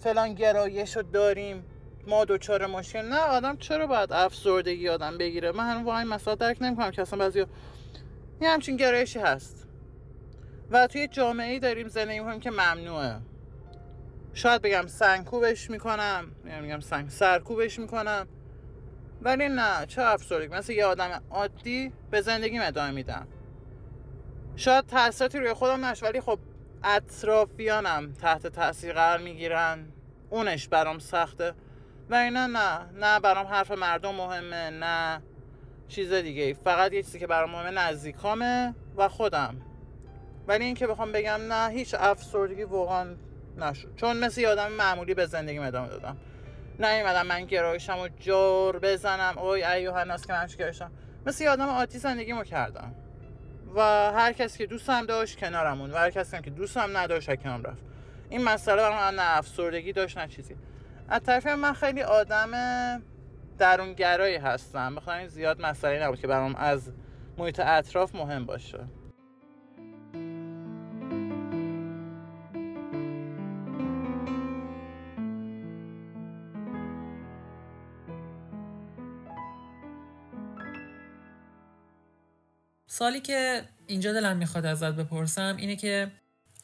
فلان 0.00 0.34
گرایش 0.34 0.96
رو 0.96 1.02
داریم. 1.02 1.64
ما 2.06 2.24
دوچار 2.24 2.66
مشکل 2.66 3.02
نه 3.02 3.20
آدم 3.20 3.56
چرا 3.56 3.86
باید 3.86 4.12
افسردگی 4.12 4.88
آدم 4.88 5.18
بگیره؟ 5.18 5.52
من 5.52 5.70
هنوز 5.70 5.88
این 5.88 6.08
مسئله 6.08 6.36
درک 6.36 6.56
نمی‌کنم 6.60 6.90
که 6.90 7.02
اصلا 7.02 7.18
بعضی 7.18 7.44
یه 8.40 8.48
همچین 8.48 8.76
گرایشی 8.76 9.18
هست. 9.18 9.66
و 10.70 10.86
توی 10.86 11.08
جامعه 11.08 11.52
ای 11.52 11.58
داریم 11.58 11.88
زندگی 11.88 12.18
می‌کنیم 12.18 12.40
که 12.40 12.50
ممنوعه. 12.50 13.16
شاید 14.34 14.62
بگم 14.62 14.86
سنگکوبش 14.86 15.70
می‌کنم 15.70 16.24
میگم 16.62 16.80
سنگ 16.80 17.10
سرکوبش 17.10 17.78
می‌کنم 17.78 18.26
ولی 19.22 19.48
نه 19.48 19.86
چه 19.86 20.02
افسردگی. 20.02 20.54
مثل 20.54 20.72
یه 20.72 20.84
آدم 20.84 21.22
عادی 21.30 21.92
به 22.10 22.20
زندگی 22.20 22.58
ادامه 22.58 22.90
میدم 22.90 23.26
شاید 24.56 24.86
تاثیراتی 24.86 25.38
روی 25.38 25.52
خودم 25.52 25.84
نش 25.84 26.02
ولی 26.02 26.20
خب 26.20 26.38
اطرافیانم 26.84 28.12
تحت 28.12 28.46
تاثیر 28.46 28.92
قرار 28.92 29.18
می‌گیرن. 29.18 29.88
اونش 30.30 30.68
برام 30.68 30.98
سخته. 30.98 31.54
و 32.12 32.14
اینا 32.14 32.46
نه. 32.46 32.78
نه 33.00 33.20
برام 33.20 33.46
حرف 33.46 33.70
مردم 33.70 34.14
مهمه. 34.14 34.70
نه 34.70 35.22
چیز 35.88 36.12
دیگه. 36.12 36.54
فقط 36.54 36.92
یه 36.92 37.02
چیزی 37.02 37.18
که 37.18 37.26
برام 37.26 37.50
مهمه 37.50 37.70
نزدیکامه 37.70 38.74
و 38.96 39.08
خودم. 39.08 39.56
ولی 40.46 40.64
اینکه 40.64 40.86
بخوام 40.86 41.12
بگم 41.12 41.40
نه 41.52 41.70
هیچ 41.70 41.94
افسردگی 41.98 42.62
واقعا 42.62 43.14
نشد. 43.56 43.94
چون 43.96 44.16
مثل 44.16 44.40
یه 44.40 44.48
آدم 44.48 44.72
معمولی 44.72 45.14
به 45.14 45.26
زندگی 45.26 45.58
ادامه 45.58 45.88
دادم. 45.88 46.16
نیومدم 46.78 47.26
من 47.26 47.44
گرایشم 47.44 47.98
و 47.98 48.08
جور 48.08 48.78
بزنم. 48.78 49.38
اوی 49.38 49.64
ایوه 49.64 49.96
الناس 49.96 50.26
که 50.26 50.32
من 50.32 50.46
گرایشم؟ 50.58 50.90
مثل 51.26 51.44
یه 51.44 51.50
آدم 51.50 51.68
عادی 51.68 51.98
زندگیمو 51.98 52.44
کردم. 52.44 52.94
و 53.74 53.80
هر 54.12 54.32
کسی 54.32 54.58
که 54.58 54.66
دوستم 54.66 55.06
داشت 55.06 55.38
کنارمون 55.38 55.90
و 55.90 55.96
هر 55.96 56.10
کسی 56.10 56.40
که 56.42 56.50
دوستم 56.50 56.96
نداشت 56.96 57.42
کنارم 57.42 57.62
رفت. 57.62 57.82
این 58.30 58.44
مسئله 58.44 58.76
برام 58.76 59.20
نه 59.20 59.36
افسردگی 59.38 59.92
داشت 59.92 60.18
نه 60.18 60.28
چیزی. 60.28 60.56
از 61.08 61.22
طرفی 61.22 61.54
من 61.54 61.72
خیلی 61.72 62.02
آدم 62.02 62.50
درونگرایی 63.58 64.36
هستم 64.36 64.94
بخاطر 64.94 65.26
زیاد 65.26 65.62
مسئله 65.62 66.04
نبود 66.04 66.20
که 66.20 66.26
برام 66.26 66.54
از 66.54 66.92
محیط 67.38 67.60
اطراف 67.60 68.14
مهم 68.14 68.46
باشه 68.46 68.78
سالی 82.86 83.20
که 83.20 83.62
اینجا 83.86 84.12
دلم 84.12 84.36
می‌خواد 84.36 84.66
ازت 84.66 84.92
بپرسم 84.92 85.56
اینه 85.58 85.76
که 85.76 86.12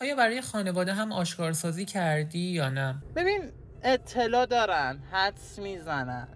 آیا 0.00 0.16
برای 0.16 0.40
خانواده 0.40 0.92
هم 0.92 1.12
آشکارسازی 1.12 1.85
کردی 1.85 2.38
یا 2.38 2.68
نه؟ 2.68 3.02
ببین 3.16 3.52
اطلاع 3.82 4.47
دارن 4.47 4.99
حدس 5.12 5.58
می‌زنن. 5.58 6.28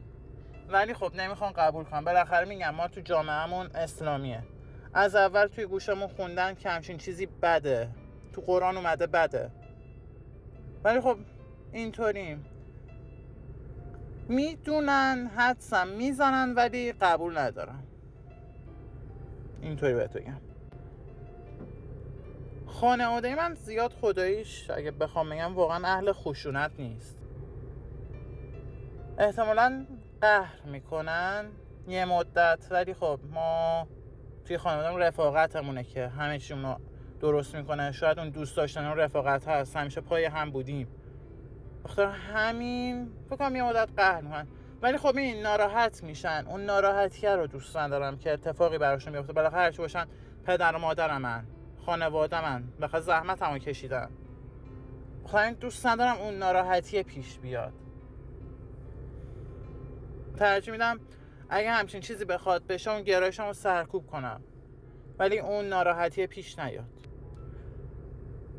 ولی 0.68 0.94
خب 0.94 1.14
نمی‌خوان 1.14 1.52
قبول 1.52 1.84
کنم 1.84 2.04
بالاخره 2.04 2.48
میگم 2.48 2.74
ما 2.74 2.88
تو 2.88 3.00
جامعهمون 3.00 3.66
اسلامیه. 3.74 4.42
از 4.94 5.14
اول 5.14 5.46
توی 5.46 5.66
گوشمون 5.66 6.08
خوندن 6.08 6.54
که 6.54 6.68
همچین 6.68 6.98
چیزی 6.98 7.26
بده. 7.26 7.88
تو 8.32 8.40
قرآن 8.40 8.76
اومده 8.76 9.06
بده. 9.06 9.50
ولی 10.84 11.00
خب 11.00 11.16
اینطوریم. 11.72 12.44
می‌دونن 14.28 15.30
حدسم 15.36 15.88
می‌زنن 15.88 16.54
ولی 16.54 16.92
قبول 16.92 17.38
ندارن. 17.38 17.82
اینطوری 19.62 19.94
بهت 19.94 20.12
بگم. 20.12 20.40
خانواده 22.66 23.34
من 23.34 23.54
زیاد 23.54 23.92
خداییش 23.92 24.70
اگه 24.70 24.90
بخوام 24.90 25.30
بگم 25.30 25.54
واقعا 25.54 25.86
اهل 25.86 26.12
خشونت 26.12 26.70
نیست. 26.78 27.21
احتمالا 29.18 29.86
قهر 30.20 30.62
می‌کنن 30.64 31.44
یه 31.88 32.04
مدت 32.04 32.66
ولی 32.70 32.94
خب 32.94 33.20
ما 33.30 33.86
توی 34.44 34.58
خانواده 34.58 34.88
رفاقتمونه 34.98 35.84
که 35.84 36.08
همه 36.08 36.38
رو 36.38 36.80
درست 37.20 37.54
می‌کنه 37.54 37.92
شاید 37.92 38.18
اون 38.18 38.30
دوست 38.30 38.56
داشتن 38.56 38.84
اون 38.84 38.96
رفاقت 38.96 39.48
هست. 39.48 39.76
همیشه 39.76 40.00
پای 40.00 40.24
هم 40.24 40.50
بودیم. 40.50 40.88
بخاطر 41.84 42.06
همین 42.06 43.10
فکر 43.30 43.56
یه 43.56 43.62
مدت 43.62 43.88
قهر 43.96 44.20
می‌کنن. 44.20 44.46
ولی 44.82 44.98
خب 44.98 45.16
این 45.16 45.42
ناراحت 45.42 46.02
میشن. 46.02 46.44
اون 46.48 46.64
ناراحتی 46.64 47.26
رو 47.26 47.46
دوست 47.46 47.76
ندارم 47.76 48.18
که 48.18 48.32
اتفاقی 48.32 48.78
براشون 48.78 49.12
بیفته. 49.12 49.32
بالاخره 49.32 49.60
هرچی 49.60 49.78
باشن 49.78 50.06
پدر 50.44 50.76
و 50.76 50.78
مادر 50.78 51.18
من 51.18 51.46
خانواده 51.86 52.42
من 52.42 52.64
بخاطر 52.80 53.04
زحمت 53.04 53.42
همو 53.42 53.58
کشیدن. 53.58 54.10
خواهیم 55.24 55.54
دوست 55.54 55.86
ندارم 55.86 56.16
اون 56.16 56.34
ناراحتی 56.34 57.02
پیش 57.02 57.38
بیاد. 57.38 57.72
ترجیح 60.36 60.72
میدم 60.72 61.00
اگه 61.48 61.70
همچین 61.70 62.00
چیزی 62.00 62.24
بخواد 62.24 62.66
بشه 62.66 62.90
اون 62.90 63.02
گرایشم 63.02 63.46
رو 63.46 63.52
سرکوب 63.52 64.06
کنم. 64.06 64.42
ولی 65.18 65.38
اون 65.38 65.64
ناراحتی 65.64 66.26
پیش 66.26 66.58
نیاد. 66.58 66.84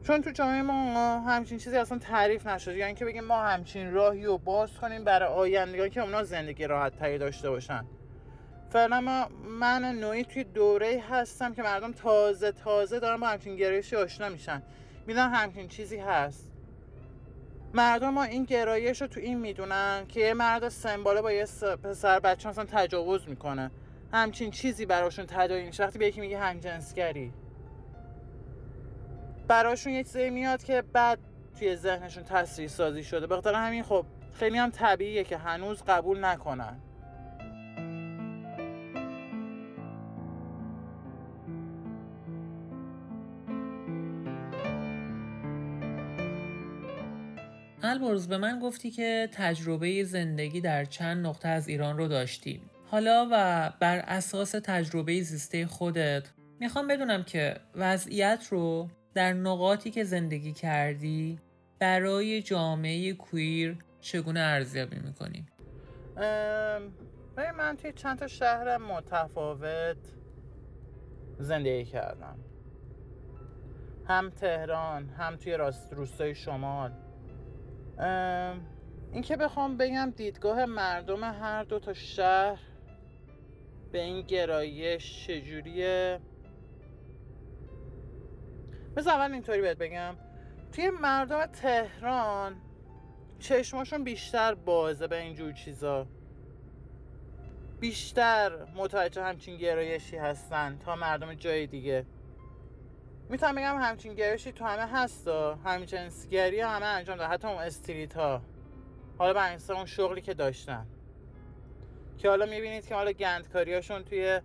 چون 0.03 0.21
تو 0.21 0.31
جامعه 0.31 0.61
ما 0.61 1.19
همچین 1.19 1.57
چیزی 1.57 1.77
اصلا 1.77 1.97
تعریف 1.97 2.47
نشده. 2.47 2.77
یعنی 2.77 2.93
که 2.93 3.05
بگیم 3.05 3.23
ما 3.23 3.41
همچین 3.41 3.93
راهی 3.93 4.25
رو 4.25 4.37
باز 4.37 4.77
کنیم 4.77 5.03
برای 5.03 5.29
آیندگان 5.29 5.89
که 5.89 6.01
اونا 6.01 6.23
زندگی 6.23 6.67
راحت 6.67 6.99
تری 6.99 7.17
داشته 7.17 7.49
باشن. 7.49 7.85
فعلا 8.69 9.01
ما 9.01 9.27
من 9.59 9.85
نوعی 9.85 10.23
توی 10.23 10.43
دوره 10.43 11.03
هستم 11.09 11.53
که 11.53 11.61
مردم 11.61 11.91
تازه 11.91 12.51
تازه 12.51 12.99
دارن 12.99 13.19
با 13.19 13.27
همچین 13.27 13.55
گرایشی 13.55 13.95
آشنا 13.95 14.29
میشن. 14.29 14.63
میدن 15.07 15.29
همچین 15.29 15.67
چیزی 15.67 15.97
هست. 15.97 16.52
مردم 17.73 18.09
ما 18.09 18.23
این 18.23 18.43
گرایش 18.43 19.01
رو 19.01 19.07
تو 19.07 19.19
این 19.19 19.39
می‌دونن 19.39 20.05
که 20.07 20.19
یه 20.19 20.33
مرد 20.33 20.69
سمباله 20.69 21.21
با 21.21 21.31
یه 21.31 21.45
پسر 21.83 22.19
بچه 22.19 22.49
مثلا 22.49 22.65
تجاوز 22.65 23.29
می‌کنه. 23.29 23.71
همچین 24.13 24.51
چیزی 24.51 24.85
براشون 24.85 25.25
تداعی 25.25 25.65
میشه 25.65 25.83
وقتی 25.83 25.99
به 25.99 26.07
یکی 26.07 26.21
میگه 26.21 26.39
همجنسگری. 26.39 27.33
براشون 29.47 29.93
یه 29.93 30.03
چیزی 30.03 30.29
میاد 30.29 30.63
که 30.63 30.81
بعد 30.93 31.19
توی 31.59 31.75
ذهنشون 31.75 32.23
تصریح 32.23 32.67
سازی 32.67 33.03
شده. 33.03 33.27
به 33.27 33.35
خاطر 33.35 33.53
همین 33.53 33.83
خب 33.83 34.05
خیلی 34.33 34.57
هم 34.57 34.69
طبیعیه 34.69 35.23
که 35.23 35.37
هنوز 35.37 35.83
قبول 35.87 36.25
نکنن. 36.25 36.79
البرز 48.03 48.27
به 48.27 48.37
من 48.37 48.59
گفتی 48.59 48.91
که 48.91 49.29
تجربه 49.31 50.03
زندگی 50.03 50.61
در 50.61 50.85
چند 50.85 51.27
نقطه 51.27 51.47
از 51.47 51.67
ایران 51.67 51.97
رو 51.97 52.07
داشتی. 52.07 52.61
حالا 52.91 53.27
و 53.31 53.71
بر 53.79 53.97
اساس 53.97 54.51
تجربه 54.51 55.21
زیسته 55.21 55.65
خودت 55.65 56.29
می‌خوام 56.59 56.87
بدونم 56.87 57.23
که 57.23 57.55
وضعیت 57.75 58.47
رو 58.51 58.89
در 59.13 59.33
نقاطی 59.33 59.91
که 59.91 60.03
زندگی 60.03 60.53
کردی 60.53 61.39
برای 61.79 62.41
جامعه 62.41 63.13
کویر 63.13 63.77
چگونه 64.01 64.39
ارزیابی 64.39 64.99
می‌کنی؟ 64.99 65.45
من 67.57 67.77
توی 67.77 67.93
چند 67.93 68.19
تا 68.19 68.27
شهر 68.27 68.77
متفاوت 68.77 69.97
زندگی 71.39 71.85
کردم. 71.85 72.39
هم 74.07 74.29
تهران 74.29 75.09
هم 75.09 75.35
توی 75.35 75.57
راست 75.57 75.93
روستای 75.93 76.35
شمال. 76.35 76.91
این 79.11 79.21
که 79.21 79.37
بخوام 79.37 79.77
بگم 79.77 80.13
دیدگاه 80.15 80.65
مردم 80.65 81.23
هر 81.23 81.63
دو 81.63 81.79
تا 81.79 81.93
شهر 81.93 82.59
به 83.91 84.01
این 84.01 84.21
گرایش 84.21 85.27
چجوریه. 85.27 86.19
مثل 88.97 89.09
اول 89.09 89.33
اینطوری 89.33 89.61
بهت 89.61 89.77
بگم. 89.77 90.15
توی 90.71 90.89
مردم 90.89 91.45
تهران 91.45 92.55
چشماشون 93.39 94.03
بیشتر 94.03 94.53
بازه 94.53 95.07
به 95.07 95.21
اینجور 95.21 95.51
چیزا. 95.51 96.07
بیشتر 97.79 98.51
متوجه 98.75 99.23
همچین 99.23 99.57
گرایشی 99.57 100.17
هستن 100.17 100.77
تا 100.85 100.95
مردم 100.95 101.33
جای 101.33 101.67
دیگه. 101.67 102.05
می‌تونم 103.29 103.55
بگم 103.55 103.77
همچین 103.81 104.13
گرایشی 104.13 104.51
تو 104.51 104.65
همه 104.65 104.91
هستا 104.91 105.55
همین 105.55 105.85
جنسگری 105.85 106.59
همه 106.59 106.85
انجام 106.85 107.17
داد. 107.17 107.31
حتی 107.31 107.47
اون 107.47 107.57
استریت 107.57 108.13
ها 108.17 108.41
حالا 109.17 109.33
به 109.33 109.73
اون 109.73 109.85
شغلی 109.85 110.21
که 110.21 110.33
داشتن. 110.33 110.85
که 112.17 112.29
حالا 112.29 112.45
می‌بینید 112.45 112.87
که 112.87 112.95
حالا 112.95 113.11
گندکاری 113.11 113.73
هاشون 113.73 114.03
توی 114.03 114.41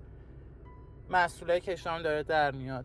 مسئوله 1.11 1.61
کشام 1.61 2.03
داره 2.03 2.23
در 2.23 2.51
میاد. 2.51 2.85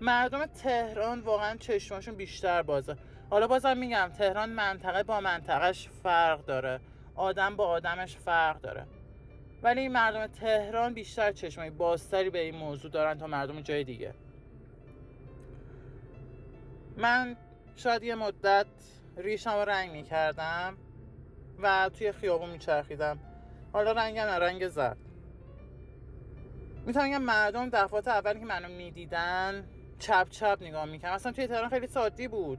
مردم 0.00 0.46
تهران 0.46 1.20
واقعا 1.20 1.56
چشماشون 1.56 2.14
بیشتر 2.14 2.62
بازه. 2.62 2.96
حالا 3.30 3.46
بازم 3.46 3.76
میگم 3.76 4.10
تهران 4.18 4.48
منطقه 4.48 5.02
با 5.02 5.20
منطقهش 5.20 5.88
فرق 6.02 6.44
داره. 6.44 6.80
آدم 7.14 7.56
با 7.56 7.66
آدمش 7.66 8.16
فرق 8.16 8.60
داره. 8.60 8.86
ولی 9.62 9.88
مردم 9.88 10.26
تهران 10.26 10.94
بیشتر 10.94 11.32
چشمای 11.32 11.70
بازتری 11.70 12.30
به 12.30 12.38
این 12.38 12.54
موضوع 12.54 12.90
دارن 12.90 13.18
تا 13.18 13.26
مردم 13.26 13.60
جای 13.60 13.84
دیگه. 13.84 14.14
من 16.96 17.36
شاید 17.76 18.02
یه 18.02 18.14
مدت 18.14 18.66
ریشم 19.16 19.50
رو 19.50 19.60
رنگ 19.60 19.90
می‌کردم 19.90 20.76
و 21.62 21.90
توی 21.98 22.12
خیابون 22.12 22.50
میچرخیدم. 22.50 23.18
حالا 23.72 23.92
رنگم 23.92 24.26
رنگ 24.26 24.68
زرد. 24.68 24.96
می‌تونم 26.86 27.08
بگم 27.08 27.22
مردم 27.22 27.68
دفعات 27.68 28.08
اول 28.08 28.38
که 28.38 28.44
منو 28.44 28.68
می‌دیدن 28.68 29.64
چپ 29.98 30.28
چپ 30.28 30.58
نگاه 30.60 30.84
می‌کردن. 30.84 31.14
مثلا 31.14 31.32
توی 31.32 31.46
تهران 31.46 31.68
خیلی 31.68 31.86
سادی 31.86 32.28
بود. 32.28 32.58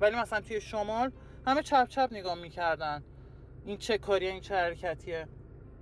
ولی 0.00 0.16
مثلا 0.16 0.40
توی 0.40 0.60
شمال 0.60 1.12
همه 1.46 1.62
چپ 1.62 1.88
چپ 1.88 2.08
نگاه 2.12 2.34
می‌کردن. 2.34 3.02
این 3.64 3.76
چه 3.76 3.98
کاریه 3.98 4.30
این 4.30 4.40
چه 4.40 4.54
حرکتیه. 4.54 5.28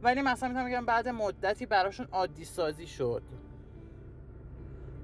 ولی 0.03 0.23
مثلا 0.23 0.49
می‌تونم 0.49 0.67
بگم 0.67 0.87
بعد 0.87 1.09
مدتی 1.09 1.67
براشون 1.67 2.09
عادی 2.13 2.45
سازی 2.45 2.87
شد. 2.87 3.23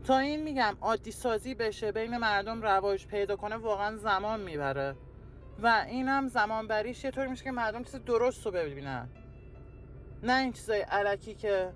تا 0.04 0.18
این 0.18 0.42
میگم 0.42 0.76
عادی 0.80 1.10
سازی 1.10 1.54
بشه 1.54 1.92
بین 1.92 2.16
مردم 2.16 2.62
رواج 2.62 3.06
پیدا 3.06 3.36
کنه 3.36 3.56
واقعا 3.56 3.96
زمان 3.96 4.40
می‌بره. 4.40 4.96
و 5.62 5.84
اینم 5.88 6.28
زمان 6.28 6.68
بریش 6.68 7.04
یه 7.04 7.10
طور 7.10 7.26
میشه 7.26 7.44
که 7.44 7.50
مردم 7.50 7.84
چیز 7.84 8.04
درست 8.04 8.46
رو 8.46 8.52
ببینن. 8.52 9.08
نه 10.22 10.40
این 10.40 10.52
چیزای 10.52 10.80
علکی 10.80 11.34
که 11.34 11.72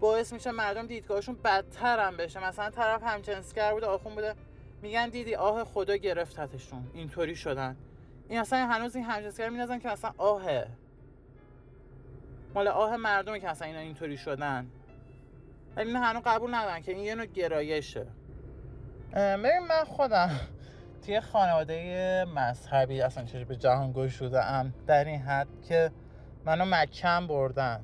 باعث 0.00 0.32
میشه 0.32 0.50
مردم 0.50 0.86
دیدگاهشون 0.86 1.36
بدتر 1.44 1.98
هم 2.06 2.16
بشه. 2.16 2.44
مثلا 2.44 2.70
طرف 2.70 3.02
همجنسگر 3.02 3.72
بوده 3.72 3.86
آخون 3.86 4.14
بوده 4.14 4.34
میگن 4.82 5.08
دیدی 5.08 5.34
آه 5.34 5.64
خدا 5.64 5.96
گرفتتشون. 5.96 6.90
اینطوری 6.94 7.36
شدن. 7.36 7.76
این 8.28 8.40
اصلا 8.40 8.66
هنوز 8.66 8.96
این 8.96 9.04
همجنسگر 9.04 9.48
میندازن 9.48 9.78
که 9.78 9.90
اصلا 9.90 10.14
آهه. 10.18 10.66
مال 12.54 12.68
آه 12.68 12.96
مردمه 12.96 13.40
که 13.40 13.48
اصلا 13.48 13.68
اینا 13.68 13.78
اینطوری 13.78 14.16
شدن. 14.16 14.66
ولی 15.76 15.86
اینا 15.86 16.00
هنوز 16.00 16.22
قبول 16.26 16.54
ندارن 16.54 16.82
که 16.82 16.92
این 16.92 17.04
یه 17.04 17.14
نوع 17.14 17.26
گرایشه. 17.26 18.06
ببین 19.14 19.66
من 19.68 19.84
خودم 19.84 20.30
توی 21.06 21.20
خانواده 21.20 22.24
مذهبی 22.34 23.00
اصلا 23.00 23.24
چه 23.24 23.44
به 23.44 23.56
جهان 23.56 24.10
ام 24.34 24.74
در 24.86 25.04
این 25.04 25.20
حد 25.20 25.48
که 25.68 25.90
منو 26.44 26.64
مکم 26.64 27.26
بردن. 27.26 27.80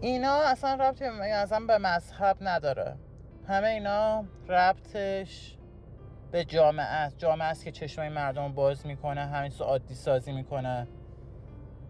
اینا 0.00 0.42
اصلا 0.42 0.74
ربطی 0.74 1.04
اصلا 1.04 1.60
به 1.66 1.78
مذهب 1.78 2.36
نداره. 2.40 2.96
همه 3.48 3.68
اینا 3.68 4.24
ربطش 4.48 5.58
به 6.32 6.44
جامعه 6.44 6.86
است. 6.86 7.18
جامعه 7.18 7.48
است 7.48 7.64
که 7.64 7.72
چشمای 7.72 8.08
مردم 8.08 8.52
باز 8.52 8.86
می‌کنه 8.86 9.26
همین 9.26 9.52
عادی 9.60 9.94
سازی 9.94 10.32
می‌کنه. 10.32 10.88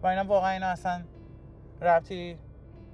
و 0.01 0.07
اینا 0.07 0.23
واقعا 0.23 0.51
اینا 0.51 0.67
اصلا 0.67 1.03
ربطی 1.83 2.37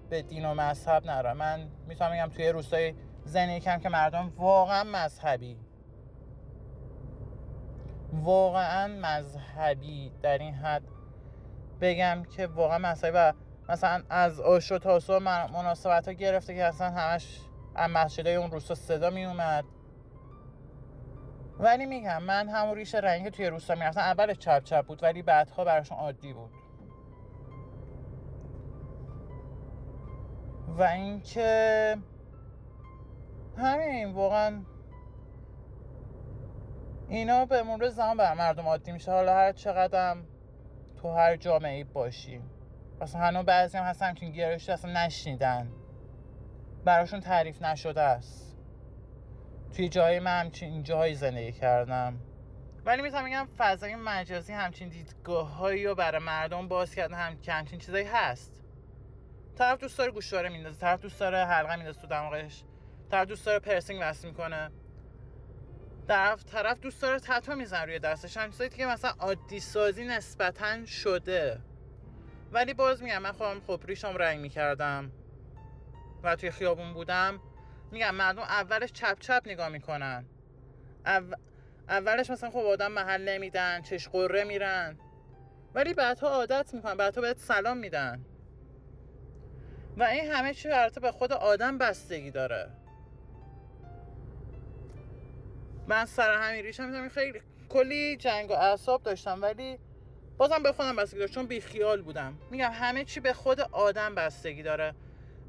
به 0.09 0.21
دین 0.21 0.45
و 0.45 0.53
مذهب 0.53 1.09
نداره 1.09 1.33
من 1.33 1.67
می‌تونم 1.87 2.11
بگم 2.11 2.29
توی 2.35 2.49
روستای 2.49 2.93
زندگی 3.25 3.59
کم 3.59 3.79
که 3.79 3.89
مردم 3.89 4.33
واقعا 4.37 4.83
مذهبی. 4.83 5.57
واقعا 8.13 8.87
مذهبی. 8.87 10.11
در 10.21 10.37
این 10.37 10.53
حد 10.53 10.83
بگم 11.81 12.23
که 12.23 12.47
واقعا 12.47 12.77
مذهبی 12.77 13.17
و 13.17 13.33
مثلا 13.69 14.03
از 14.09 14.39
آشو 14.39 14.77
تاسو 14.77 15.19
مناسبت 15.19 16.07
ها 16.07 16.13
گرفته 16.13 16.55
که 16.55 16.63
اصلا 16.63 16.89
همش 16.89 17.39
از 17.75 17.91
مسجدهای 17.91 18.35
اون 18.35 18.51
روستا 18.51 18.75
صدا 18.75 19.09
می 19.09 19.25
اومد 19.25 19.65
ولی 21.59 21.85
میگم 21.85 22.23
من 22.23 22.49
همون 22.49 22.75
ریش 22.75 22.95
رنگی 22.95 23.29
توی 23.29 23.45
روستا 23.45 23.75
می‌رفتم 23.75 24.01
اول 24.01 24.33
چپ 24.33 24.63
چپ 24.63 24.85
بود 24.85 25.03
ولی 25.03 25.21
بعدها 25.21 25.63
براشون 25.63 25.97
عادی 25.97 26.33
بود. 26.33 26.58
و 30.77 30.83
اینکه 30.83 31.97
همین 33.57 34.11
واقعا 34.13 34.63
اینا 37.07 37.45
به 37.45 37.63
مرور 37.63 37.89
زمان 37.89 38.17
بر 38.17 38.33
مردم 38.33 38.67
عادی 38.67 38.91
میشه. 38.91 39.11
حالا 39.11 39.35
هر 39.35 39.51
چقدرم 39.51 40.25
تو 41.01 41.11
هر 41.11 41.35
جامعه 41.35 41.83
باشی. 41.83 42.41
اصلا 43.01 43.21
هنو 43.21 43.43
بعضی 43.43 43.77
هم 43.77 43.83
هستن 43.83 44.13
که 44.13 44.25
گرایش 44.25 44.69
اصلا 44.69 45.05
نشنیدن. 45.05 45.71
براشون 46.85 47.19
تعریف 47.19 47.61
نشده 47.61 48.01
است. 48.01 48.57
توی 49.73 49.89
جای 49.89 50.19
من 50.19 50.39
همچین 50.39 50.83
جایی 50.83 51.15
زندگی 51.15 51.51
کردم. 51.51 52.17
ولی 52.85 53.01
می‌تونم 53.01 53.25
بگم 53.25 53.47
فضای 53.57 53.95
مجازی 53.95 54.53
همچین 54.53 54.89
دیدگاه 54.89 55.55
هایی 55.57 55.85
رو 55.85 55.95
برای 55.95 56.23
مردم 56.23 56.67
باز 56.67 56.95
کردن 56.95 57.13
هم 57.13 57.37
همچین 57.47 57.79
چیزایی 57.79 58.05
هست. 58.05 58.58
طرف 59.59 59.79
دوست 59.79 59.97
داره 59.97 60.11
گوشواره 60.11 60.49
میندازه 60.49 60.79
طرف 60.79 60.99
دوست 60.99 61.19
داره 61.19 61.45
حلقه 61.45 61.75
میندازه 61.75 62.01
تو 62.01 62.07
دماغش 62.07 62.63
طرف 63.11 63.27
دوست 63.27 63.45
داره 63.45 63.59
پرسینگ 63.59 63.99
وصل 64.03 64.27
می‌کنه. 64.27 64.71
طرف 66.07 66.43
طرف 66.43 66.79
دوست 66.79 67.01
داره 67.01 67.19
تتو 67.19 67.55
میزن 67.55 67.81
روی 67.81 67.99
دستش. 67.99 68.37
هم 68.37 68.51
چیزایی 68.51 68.69
که 68.69 68.85
مثلا 68.85 69.11
عادی 69.19 69.59
سازی 69.59 70.05
نسبتا 70.05 70.85
شده. 70.85 71.61
ولی 72.51 72.73
باز 72.73 73.03
میگم 73.03 73.21
من 73.21 73.31
خودم 73.31 73.61
خب 73.67 73.81
ریشم 73.87 74.15
رنگ 74.17 74.39
می‌کردم 74.39 75.11
و 76.23 76.35
توی 76.35 76.51
خیابون 76.51 76.93
بودم. 76.93 77.39
میگم 77.91 78.15
مردم 78.15 78.41
اولش 78.41 78.91
چپ 78.91 79.19
چپ 79.19 79.41
نگاه 79.45 79.69
می‌کنن. 79.69 80.25
اولش 81.89 82.29
مثلا 82.29 82.49
خب 82.49 82.57
آدم 82.57 82.91
محل 82.91 83.29
نمیدن 83.29 83.81
چش 83.81 84.07
قره 84.07 84.43
میرن. 84.43 84.99
ولی 85.73 85.93
بعدها 85.93 86.29
عادت 86.29 86.73
می‌کنن 86.73 86.97
بعدها 86.97 87.21
بهت 87.21 87.37
سلام 87.37 87.77
میدن. 87.77 88.25
و 89.99 90.03
این 90.03 90.31
همه 90.31 90.53
چی 90.53 90.69
البته 90.69 90.99
به 90.99 91.11
خود 91.11 91.33
آدم 91.33 91.77
بستگی 91.77 92.31
داره. 92.31 92.69
من 95.87 96.05
سر 96.05 96.33
همین 96.33 96.65
ریشم 96.65 96.85
می‌تونم 96.85 97.09
خیلی 97.09 97.41
کلی 97.69 98.17
جنگ 98.17 98.49
و 98.49 98.53
اعصاب 98.53 99.03
داشتم 99.03 99.41
ولی 99.41 99.79
بازم 100.37 100.63
به 100.63 100.71
خودم 100.71 100.95
بستگی 100.95 101.19
داره 101.19 101.31
چون 101.31 101.45
بیخیال 101.45 102.01
بودم. 102.01 102.37
میگم 102.51 102.71
همه 102.73 103.05
چی 103.05 103.19
به 103.19 103.33
خود 103.33 103.61
آدم 103.61 104.15
بستگی 104.15 104.63
داره. 104.63 104.95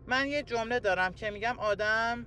من 0.06 0.26
یه 0.26 0.42
جمله 0.42 0.80
دارم 0.80 1.12
که 1.12 1.30
میگم 1.30 1.58
آدم 1.58 2.26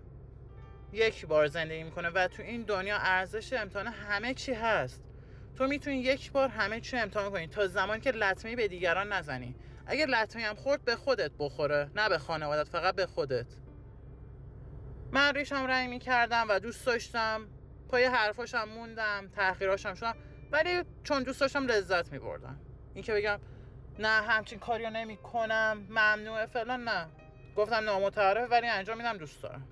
یک 0.93 1.25
بار 1.25 1.47
زندگی 1.47 1.83
می‌کنه 1.83 2.09
و 2.09 2.27
تو 2.27 2.43
این 2.43 2.61
دنیا 2.61 2.97
ارزش 2.97 3.53
امتحان 3.53 3.87
همه 3.87 4.33
چی 4.33 4.53
هست. 4.53 5.03
تو 5.55 5.67
می‌تونی 5.67 5.95
یک 5.95 6.31
بار 6.31 6.49
همه 6.49 6.79
چی 6.79 6.97
امتحان 6.97 7.31
کنی 7.31 7.47
تا 7.47 7.67
زمانی 7.67 8.01
که 8.01 8.11
لطمه 8.11 8.55
به 8.55 8.67
دیگران 8.67 9.13
نزنی. 9.13 9.55
اگر 9.85 10.05
لطمه 10.05 10.41
هم 10.41 10.55
خورد 10.55 10.85
به 10.85 10.95
خودت 10.95 11.31
بخوره 11.39 11.91
نه 11.95 12.09
به 12.09 12.17
خانوادت 12.17 12.67
فقط 12.67 12.95
به 12.95 13.05
خودت. 13.05 13.45
من 15.11 15.35
ریشم 15.35 15.65
رنگ 15.65 15.89
می‌کردم 15.89 16.45
و 16.49 16.59
دوست 16.59 16.85
داشتم. 16.85 17.47
پای 17.89 18.03
حرفاشم 18.03 18.63
موندم 18.63 19.27
تحقیراشم 19.35 19.93
شدم 19.93 20.15
ولی 20.51 20.83
چون 21.03 21.23
دوست 21.23 21.41
داشتم 21.41 21.67
لذت 21.67 22.11
میبردم. 22.11 22.59
این 22.93 23.03
که 23.03 23.13
بگم 23.13 23.39
نه 23.99 24.07
همچین 24.07 24.59
کاریو 24.59 24.89
نمی 24.89 25.17
کنم 25.17 25.87
ممنوعه 25.89 26.45
فلان 26.45 26.83
نه. 26.83 27.07
گفتم 27.55 27.75
نامتعارف 27.75 28.51
ولی 28.51 28.67
انجام 28.67 28.97
میدم 28.97 29.17
دوست 29.17 29.43
دارم. 29.43 29.67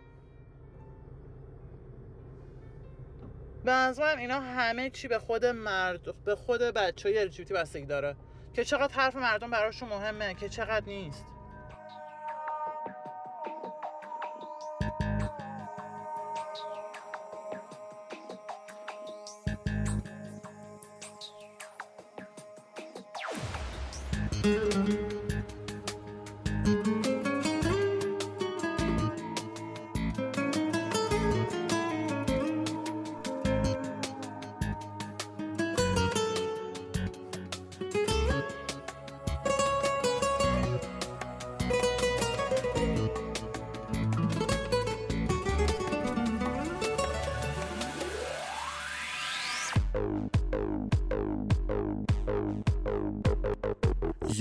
به 3.65 3.71
من 3.71 4.17
اینا 4.17 4.39
همه 4.39 4.89
چی 4.89 5.07
به 5.07 5.19
خود 5.19 5.45
مرد 5.45 6.23
به 6.23 6.35
خود 6.35 6.61
بچه 6.61 7.09
های 7.09 7.27
بستگی 7.53 7.85
داره. 7.85 8.15
که 8.53 8.63
چقدر 8.63 8.93
حرف 8.93 9.15
مردم 9.15 9.51
براشون 9.51 9.89
مهمه 9.89 10.33
که 10.33 10.49
چقدر 10.49 10.85
نیست. 10.85 11.25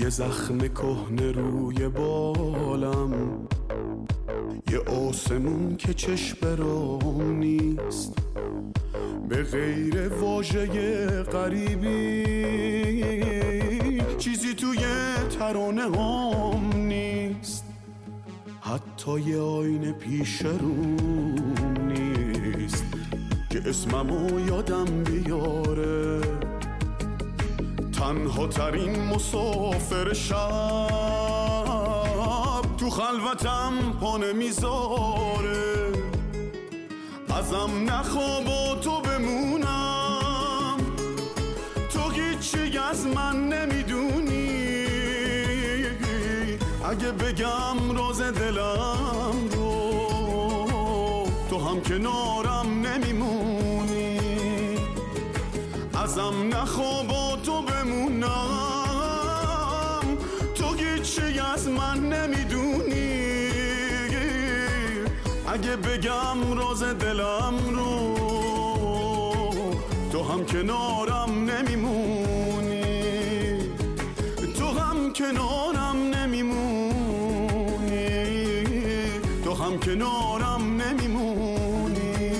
یه 0.01 0.09
زخم 0.09 0.57
کهنه 0.57 1.31
روی 1.31 1.87
بالم. 1.87 3.13
یه 4.71 4.79
آسمون 4.79 5.75
که 5.75 5.93
چشم 5.93 6.37
برام 6.41 7.31
نیست. 7.31 8.13
به 9.29 9.43
غیر 9.43 10.07
واژه 10.07 11.23
غریبی. 11.23 12.23
چیزی 14.17 14.53
توی 14.53 14.79
ترانه 15.39 15.97
هم 15.97 16.77
نیست. 16.77 17.65
حتی 18.61 19.19
یه 19.21 19.39
آینه 19.39 19.91
پیش 19.91 20.41
روم 20.41 21.35
نیست. 21.87 22.85
که 23.49 23.61
اسممو 23.65 24.47
یادم 24.47 25.03
بیاره. 25.03 26.40
تنها 28.11 28.47
ترین 28.47 29.05
مسافر 29.05 30.13
شب 30.13 30.35
تو 32.77 32.89
خلوتم 32.89 33.73
پانه 34.01 34.33
می‌ذاره. 34.33 35.91
ازم 37.29 37.69
نخواب 37.85 38.81
تو 38.81 39.01
بمونم. 39.01 40.77
تو 41.93 42.09
هیچی 42.09 42.77
از 42.77 43.07
من 43.07 43.49
نمی‌دونی. 43.49 44.65
اگه 46.89 47.11
بگم 47.11 47.97
راز 47.97 48.21
دلم 48.21 49.49
رو 49.51 49.81
تو 51.49 51.59
هم 51.59 51.81
کنارم 51.81 52.87
نمیمونی. 52.87 54.19
ازم 56.03 56.33
نخواب 56.53 57.10
راز 66.71 66.83
دلم 66.83 67.53
رو. 67.69 68.15
تو 70.11 70.23
هم 70.23 70.45
کنارم 70.45 71.49
نمیمونی. 71.49 72.81
تو 74.57 74.65
هم 74.79 75.13
کنارم 75.13 75.97
نمیمونی. 75.97 76.93
تو 79.43 79.53
هم 79.53 79.79
کنارم 79.79 80.81
نمیمونی. 80.81 82.31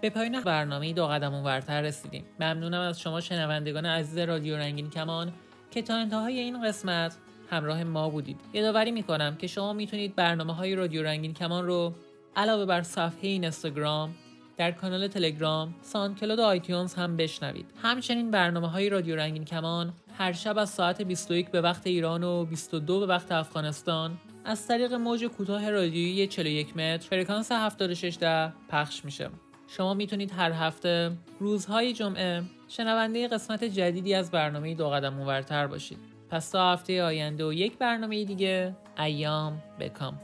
به 0.00 0.10
پایان 0.10 0.40
برنامه 0.40 0.92
دو 0.92 1.06
قدم 1.06 1.34
اون‌ورتر 1.34 1.82
رسیدیم. 1.82 2.24
ممنونم 2.40 2.80
از 2.80 3.00
شما 3.00 3.20
شنوندگان 3.20 3.86
عزیز 3.86 4.18
رادیو 4.18 4.56
رنگین 4.56 4.90
کمان 4.90 5.32
که 5.70 5.82
تا 5.82 5.94
انتهای 5.94 6.38
این 6.38 6.68
قسمت 6.68 7.16
همراه 7.50 7.84
ما 7.84 8.08
بودید 8.08 8.40
یادآوری 8.52 8.90
می‌کنم 8.90 9.36
که 9.36 9.46
شما 9.46 9.72
می‌تونید 9.72 10.14
برنامه 10.14 10.54
های 10.54 10.74
رادیو 10.74 11.02
رنگین 11.02 11.34
کمان 11.34 11.66
رو 11.66 11.94
علاوه 12.36 12.64
بر 12.66 12.82
صفحه 12.82 13.28
این 13.28 13.42
اینستاگرام 13.42 14.14
در 14.56 14.70
کانال 14.70 15.08
تلگرام، 15.08 15.74
SoundCloud 15.82 16.38
و 16.38 16.42
iTunes 16.42 16.94
هم 16.94 17.16
بشنوید. 17.16 17.66
همچنین 17.82 18.30
برنامه 18.30 18.68
های 18.68 18.88
رادیو 18.88 19.16
رنگین 19.16 19.44
کمان 19.44 19.92
هر 20.18 20.32
شب 20.32 20.58
از 20.58 20.70
ساعت 20.70 21.02
21 21.02 21.50
به 21.50 21.60
وقت 21.60 21.86
ایران 21.86 22.24
و 22.24 22.44
22 22.44 23.00
به 23.00 23.06
وقت 23.06 23.32
افغانستان 23.32 24.18
از 24.44 24.66
طریق 24.66 24.92
موج 24.92 25.24
کوتاه 25.24 25.70
رادیویی 25.70 26.26
41 26.26 26.76
متر 26.76 27.08
فرکانس 27.08 27.52
76 27.52 28.16
ده 28.20 28.52
پخش 28.68 29.04
میشه. 29.04 29.30
شما 29.68 29.94
می‌تونید 29.94 30.32
هر 30.32 30.52
هفته 30.52 31.12
روزهای 31.38 31.92
جمعه 31.92 32.42
شنونده 32.68 33.28
قسمت 33.28 33.64
جدیدی 33.64 34.14
از 34.14 34.30
برنامه 34.30 34.74
دو 34.74 34.88
قدم 34.90 35.18
اونورتر 35.18 35.66
باشید. 35.66 36.09
پس 36.30 36.50
تا 36.50 36.72
هفته 36.72 37.02
آینده 37.02 37.46
و 37.46 37.52
یک 37.52 37.78
برنامه 37.78 38.24
دیگه 38.24 38.76
ایام 38.98 39.62
بکام 39.80 40.20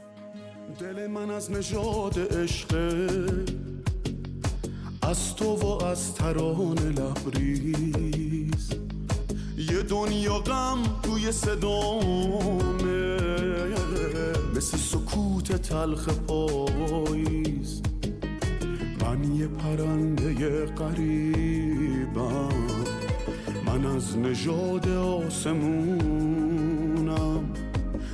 دل 0.79 1.07
من 1.07 1.29
از 1.29 1.51
نژاد 1.51 2.19
عشق 2.19 2.75
از 5.01 5.35
تو 5.35 5.55
و 5.55 5.83
از 5.83 6.15
تران 6.15 6.77
لبریز. 6.77 8.69
یه 9.57 9.83
دنیا 9.83 10.39
غم 10.39 10.83
توی 11.03 11.31
صدامه 11.31 13.17
مثل 14.55 14.77
سکوت 14.77 15.51
تلخ 15.51 16.09
پاییز. 16.09 17.81
من 19.01 19.35
یه 19.35 19.47
پرنده 19.47 20.65
قریبم. 20.65 22.56
از 23.97 24.17
نژاد 24.17 24.87
آسمونم. 24.89 25.53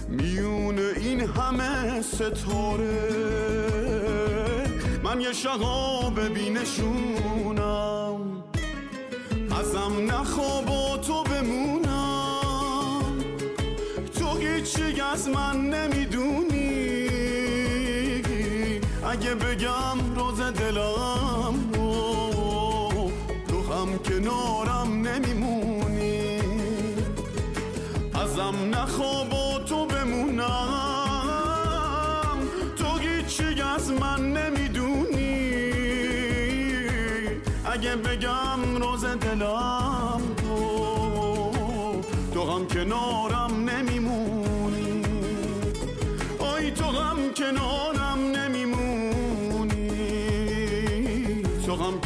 میون 0.10 0.80
این 0.80 1.22
همه 1.22 2.02
ستاره 2.02 3.10
من 5.04 5.22
یه 5.22 5.34
شغاب 5.34 6.34
بینشونم. 6.34 7.64
ازم 9.60 10.12
نخواب 10.12 10.70
و 10.70 10.98
تو 10.98 11.24
بمونم. 11.24 11.84
تو 14.20 14.38
هیچی 14.38 15.02
از 15.14 15.30
من 15.30 15.70
نمی‌دونی. 15.70 17.10
اگه 19.08 19.36
بگم 19.36 19.98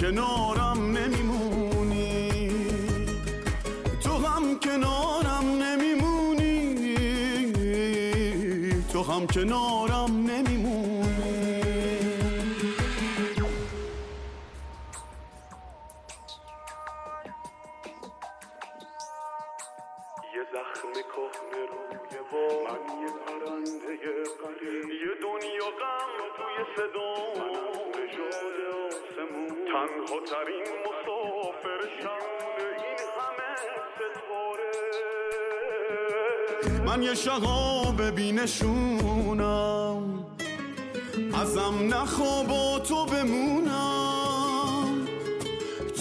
کنارم 0.08 0.98
نمیمونی. 0.98 2.50
تو 4.04 4.13
هم 4.17 4.60
کنارم 4.60 5.46
نمیمونی. 5.63 6.76
تو 8.93 9.04
هم 9.04 9.28
کنارم 9.28 9.97
من 36.98 37.04
یه 37.04 37.16
شغاب 37.16 38.16
بینشونم 38.16 40.04
ازم 41.42 41.94
نخواب 41.94 42.52
و 42.52 42.80
تو 42.80 43.06
بمونم. 43.06 45.08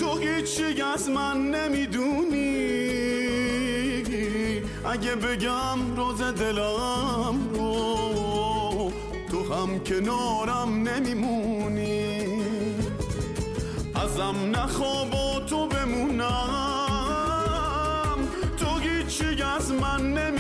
تو 0.01 0.19
هیچی 0.19 0.83
از 0.83 1.09
من 1.09 1.51
نمی‌دونی. 1.51 2.47
اگه 4.93 5.15
بگم 5.15 5.97
روز 5.97 6.23
دلم 6.23 7.51
رو 7.55 8.93
تو 9.31 9.55
هم 9.55 9.79
کنارم 9.79 10.89
نمیمونی. 10.89 12.27
ازم 13.95 14.37
نخواب 14.55 15.15
و 15.15 15.41
تو 15.41 15.67
بمونم. 15.67 16.27
تو 18.59 18.79
هیچی 18.79 19.43
از 19.43 19.73
من 19.73 20.01
نمی‌دونی. 20.01 20.36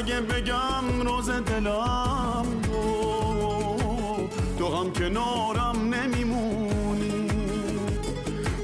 اگه 0.00 0.20
بگم 0.20 1.00
روز 1.00 1.30
دلم 1.30 2.46
رو 2.72 4.28
تو 4.58 4.76
هم 4.76 4.92
کنارم 4.92 5.94
نمیمونی. 5.94 7.28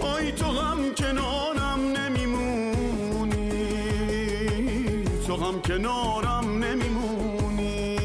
آی 0.00 0.32
تو 0.32 0.46
هم 0.46 0.94
کنارم 0.94 1.80
نمیمونی. 1.96 3.52
تو 5.26 5.36
هم 5.36 5.60
کنارم 5.60 6.64
نمیمونی. 6.64 7.96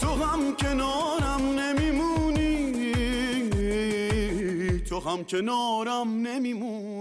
تو 0.00 0.06
هم 0.06 0.56
کنارم 0.56 1.42
نمیمونی. 1.58 2.66
تو 4.88 5.00
هم 5.00 5.24
کنارم 5.24 6.08
نمیمونی. 6.08 6.95